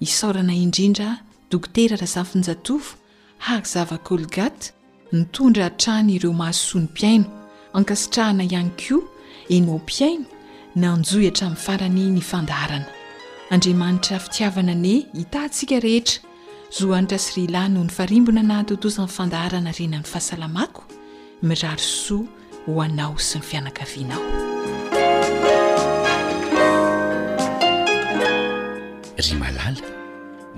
isaorana 0.00 0.54
indrindra 0.54 1.08
dokotera 1.50 1.96
raha 1.96 2.06
zanyfinjatovo 2.14 2.86
hak 3.38 3.66
zava 3.66 3.98
kolgata 3.98 4.70
nitondra 5.12 5.64
hatrany 5.64 6.14
ireo 6.14 6.32
mahasoany 6.32 6.84
mpiaino 6.84 7.26
ankasitrahana 7.72 8.42
ihany 8.44 8.70
koa 8.80 9.02
enaompiaina 9.48 10.24
na 10.76 10.92
anjoy 10.92 11.24
hatramin'ny 11.26 11.56
farany 11.62 12.04
ny 12.10 12.20
fandaharana 12.30 12.95
andriamanitra 13.50 14.18
fitiavana 14.18 14.72
ane 14.72 15.06
hitantsika 15.14 15.80
rehetra 15.80 16.22
zohanitra 16.78 17.18
syrylahy 17.26 17.68
noho 17.74 17.84
ny 17.86 17.90
farimbona 17.96 18.42
na 18.48 18.54
atotosany 18.62 19.08
fandaharana 19.16 19.72
renan'ny 19.78 20.08
fahasalamako 20.12 20.82
mirarosoa 21.42 22.28
ho 22.66 22.74
anao 22.86 23.14
sy 23.28 23.38
ny 23.38 23.44
fianakavianao 23.50 24.22
ry 29.24 29.32
malala 29.42 29.86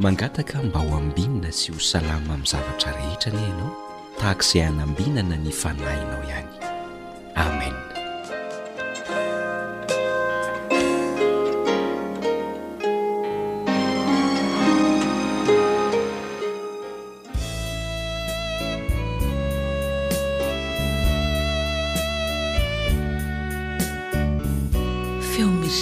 mangataka 0.04 0.56
mba 0.68 0.78
ho 0.86 0.92
ambinana 1.02 1.52
sy 1.60 1.68
ho 1.72 1.78
salama 1.92 2.30
amin'ny 2.32 2.46
zavatra 2.52 2.90
rehetra 3.00 3.32
ne 3.34 3.42
ianao 3.48 3.72
tahako 4.18 4.40
izay 4.46 4.62
hanambinana 4.68 5.36
ny 5.44 5.52
fanahinao 5.62 6.22
ihany 6.28 6.52
amen 7.46 7.87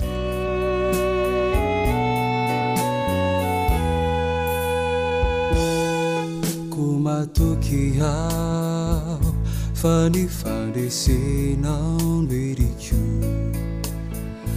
ko 6.69 6.85
matoky 7.01 7.97
hao 7.97 9.17
fa 9.81 10.05
ny 10.13 10.29
fandresenao 10.29 11.97
no 12.29 12.37
eriko 12.51 13.01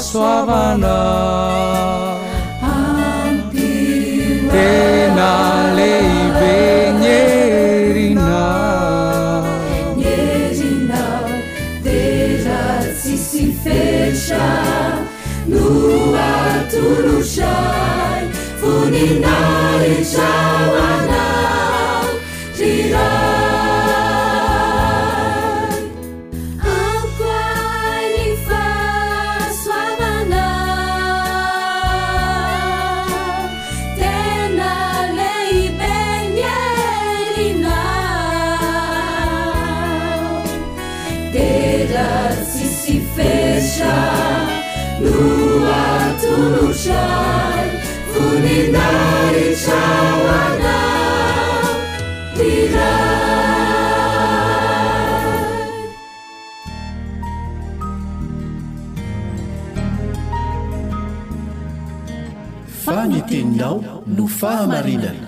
nao 63.59 63.79
no 64.17 64.27
fahamarinana 64.39 65.27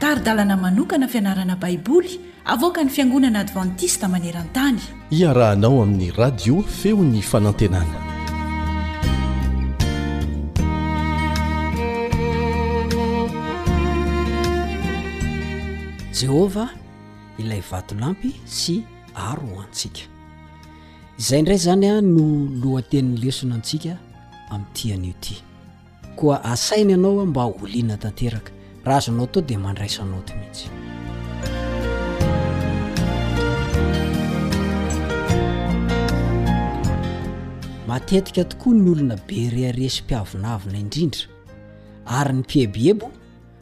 taridalana 0.00 0.56
manokana 0.56 1.08
fianarana 1.08 1.56
baiboly 1.62 2.12
avoka 2.54 2.80
ny 2.84 2.90
fiangonana 2.96 3.38
advantista 3.44 4.06
maneran-tany 4.14 4.80
iarahanao 5.20 5.76
amin'ny 5.84 6.08
radio 6.22 6.54
feo 6.80 7.00
ny 7.12 7.20
fanantenana 7.32 7.98
jehovah 16.20 16.70
ilay 17.42 17.62
vato 17.70 17.94
lampy 18.02 18.30
sy 18.58 18.74
aro 19.28 19.52
antsika 19.66 20.02
izay 21.20 21.40
indray 21.44 21.60
zany 21.68 21.86
a 21.90 21.94
no 22.14 22.26
lohanten'ny 22.62 23.16
lesona 23.26 23.54
antsika 23.60 23.92
am'tian'io 24.54 25.14
ty 25.20 25.34
koa 26.16 26.38
asaina 26.44 26.90
ianao 26.92 27.20
ah 27.20 27.26
mba 27.26 27.44
oliana 27.44 27.96
tanteraka 27.96 28.52
rahazonao 28.84 29.26
tao 29.26 29.42
di 29.42 29.56
mandraisanao 29.56 30.20
to 30.26 30.34
mihitsy 30.34 30.68
matetika 37.88 38.44
tokoa 38.44 38.74
ny 38.74 38.90
olona 38.90 39.16
berearesympiavinavina 39.28 40.78
indrindra 40.78 41.24
ary 42.06 42.32
ny 42.32 42.40
mpihebebo 42.40 43.10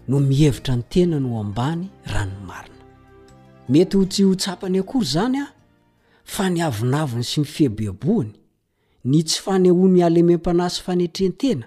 no 0.08 0.20
mihevitra 0.20 0.76
ny 0.76 0.82
tenany 0.82 1.28
ho 1.28 1.40
ambany 1.40 1.88
ranon 2.06 2.44
marina 2.46 2.84
mety 3.68 3.96
ho 3.96 4.04
tsy 4.04 4.22
ho 4.22 4.34
tsapany 4.34 4.78
akory 4.80 5.06
zany 5.06 5.40
a 5.40 5.46
fa 6.24 6.50
ny 6.50 6.60
avinaviny 6.64 7.24
sy 7.24 7.40
mifieboaboany 7.40 8.32
ny 9.04 9.22
tsy 9.26 9.40
fanehony 9.42 10.02
alemem-panasy 10.06 10.82
fanetrehntena 10.86 11.66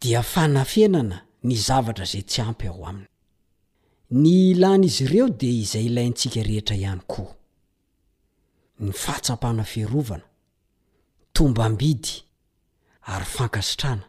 dia 0.00 0.22
fanafenana 0.22 1.24
ny 1.42 1.54
zavatra 1.66 2.04
izay 2.04 2.22
tsy 2.30 2.40
ampy 2.48 2.68
aho 2.70 2.82
aminy 2.90 3.08
ny 4.10 4.28
ilan'izy 4.52 5.04
ireo 5.04 5.28
dea 5.28 5.54
izay 5.62 5.86
ilaintsika 5.90 6.42
rehetra 6.46 6.76
ihany 6.76 7.00
koa 7.10 7.34
ny 8.80 8.92
fahtsapana 8.92 9.64
fearovana 9.64 10.26
tombambidy 11.32 12.12
ary 13.10 13.24
fankasitrana 13.26 14.04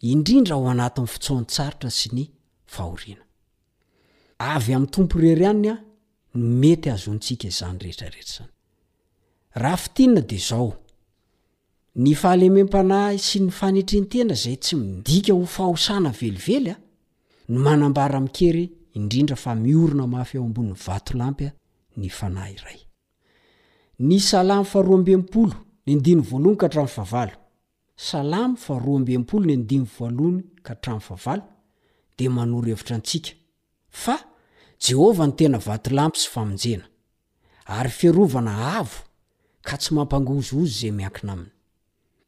indrindra 0.00 0.56
ho 0.56 0.64
anatiny 0.72 1.06
fotsoan-tsaritra 1.12 1.90
sy 1.92 2.08
ny 2.16 2.24
fahoriana 2.66 3.24
avy 4.38 4.72
amin'ny 4.74 4.90
tompo 4.94 5.20
irery 5.20 5.44
iany 5.44 5.68
a 5.76 5.76
nymety 6.38 6.88
azoantsika 6.90 7.46
izany 7.52 7.78
rehetrarehetra 7.84 8.32
zany 8.34 8.56
rahafitina 9.62 10.20
de 10.30 10.38
zao 10.38 10.72
ny 11.98 12.12
fahalemempanay 12.14 13.16
sy 13.18 13.40
ny 13.42 13.48
fanetrentena 13.50 14.34
zay 14.38 14.54
tsy 14.62 14.76
midika 14.78 15.32
ho 15.34 15.46
fahosana 15.50 16.12
velively 16.18 16.70
a 16.70 16.76
o 17.54 17.66
anabarakey 17.72 18.62
indinda 18.98 19.34
fa 19.42 19.52
mina 19.54 20.04
afyaoambnny 20.22 20.74
vatmy 20.86 21.44
ya 21.44 21.52
her 32.84 32.84
k 34.00 34.12
a 34.12 34.16
jehova 34.80 35.26
ny 35.26 35.32
tena 35.36 35.58
vato 35.58 35.90
lampy 35.90 36.18
sy 36.20 36.30
faminjena 36.30 36.86
ary 37.66 37.90
ferovana 37.90 38.54
avo 38.78 38.98
ka 39.66 39.76
tsy 39.78 39.94
mampangozoozy 39.94 40.78
zay 40.80 40.92
miakina 40.92 41.32
aminy 41.32 41.50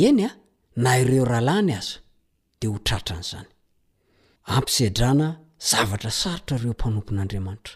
eny 0.00 0.24
a 0.26 0.30
na 0.76 0.90
ireo 0.98 1.24
rahalany 1.30 1.72
aza 1.80 1.98
de 2.60 2.66
ho 2.70 2.76
tratran'zany 2.86 3.48
ampisedrana 4.56 5.26
zavatra 5.70 6.10
sarotra 6.20 6.56
reo 6.62 6.72
mpanompon'andriamanitra 6.76 7.74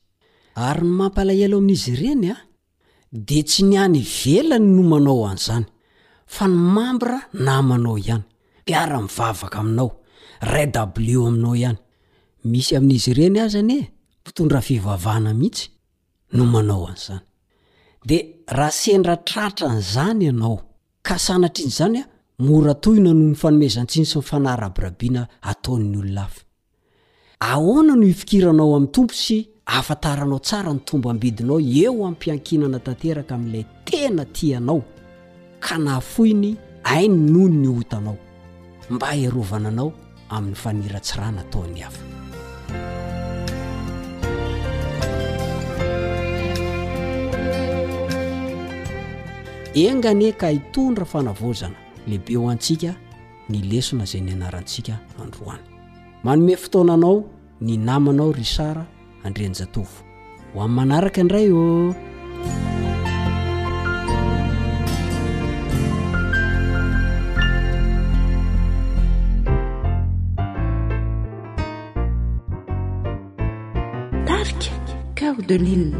ary 0.63 0.81
ny 0.87 0.91
mampalahelo 0.97 1.57
amin'izy 1.57 1.91
ireny 1.93 2.29
ah, 2.31 2.35
a 2.37 3.17
de 3.27 3.43
tsy 3.43 3.63
ny 3.65 3.75
any 3.77 3.99
velany 4.01 4.65
nomanao 4.75 5.25
an'izany 5.29 5.65
fa 6.35 6.47
nymambra 6.47 7.17
namanao 7.47 7.95
ihany 8.03 8.23
mpiara-mivavaka 8.63 9.57
aminao 9.63 9.89
raw 10.41 10.81
aminao 10.81 11.55
ihany 11.61 11.77
misy 12.51 12.75
amin'izy 12.79 13.11
ireny 13.13 13.37
azanye 13.45 13.79
mpitondra 14.21 14.59
fivavahna 14.67 15.33
mihitsy 15.39 15.65
nomanao 16.37 16.85
an'zany 16.91 17.21
de 18.09 18.17
raha 18.57 18.71
sendra 18.83 19.15
tratra 19.29 19.67
nzany 19.81 20.23
ianao 20.29 20.55
ka 21.07 21.15
sanatrizy 21.19 21.69
zanya 21.79 22.03
ah, 22.03 22.11
moratoina 22.43 23.11
noo 23.13 23.29
ny 23.31 23.35
fanomezantsiny 23.41 24.05
sy 24.11 24.19
fanaabraiana 24.29 25.21
ataonyon 25.51 26.09
ahona 27.53 27.93
no 27.99 28.05
ikiranaoam'nytompo 28.13 29.13
sy 29.25 29.37
afantaranao 29.65 30.39
tsara 30.39 30.73
ny 30.73 30.79
tomba 30.79 31.11
ambidinao 31.11 31.59
eo 31.59 32.05
ampiankinana 32.07 32.79
tanteraka 32.79 33.35
amin'ilay 33.35 33.65
tena 33.85 34.25
tianao 34.25 34.83
ka 35.59 35.77
nahafoiny 35.77 36.55
ainy 36.83 37.17
noho 37.33 37.49
ny 37.49 37.67
hohtanao 37.67 38.17
mba 38.89 39.07
hherovananao 39.15 39.93
amin'ny 40.29 40.55
faniratsiranataony 40.55 41.79
hafa 41.79 42.03
engane 49.73 50.31
ka 50.31 50.47
hitondra 50.49 51.05
fanavozana 51.05 51.75
lehibe 52.07 52.35
ho 52.35 52.49
antsika 52.49 52.95
nylesona 53.49 54.05
zay 54.05 54.21
nyanarantsika 54.21 54.99
androany 55.23 55.63
manome 56.23 56.55
fotoananao 56.57 57.25
ny 57.61 57.77
namanao 57.77 58.31
ry 58.31 58.43
sara 58.45 58.85
andrean' 59.25 59.55
zatofo 59.55 60.03
ho 60.53 60.59
amin' 60.61 60.75
manaraka 60.75 61.23
ndray 61.23 61.49
o 61.51 61.93
tarika 74.27 74.75
kaodelinna 75.17 75.99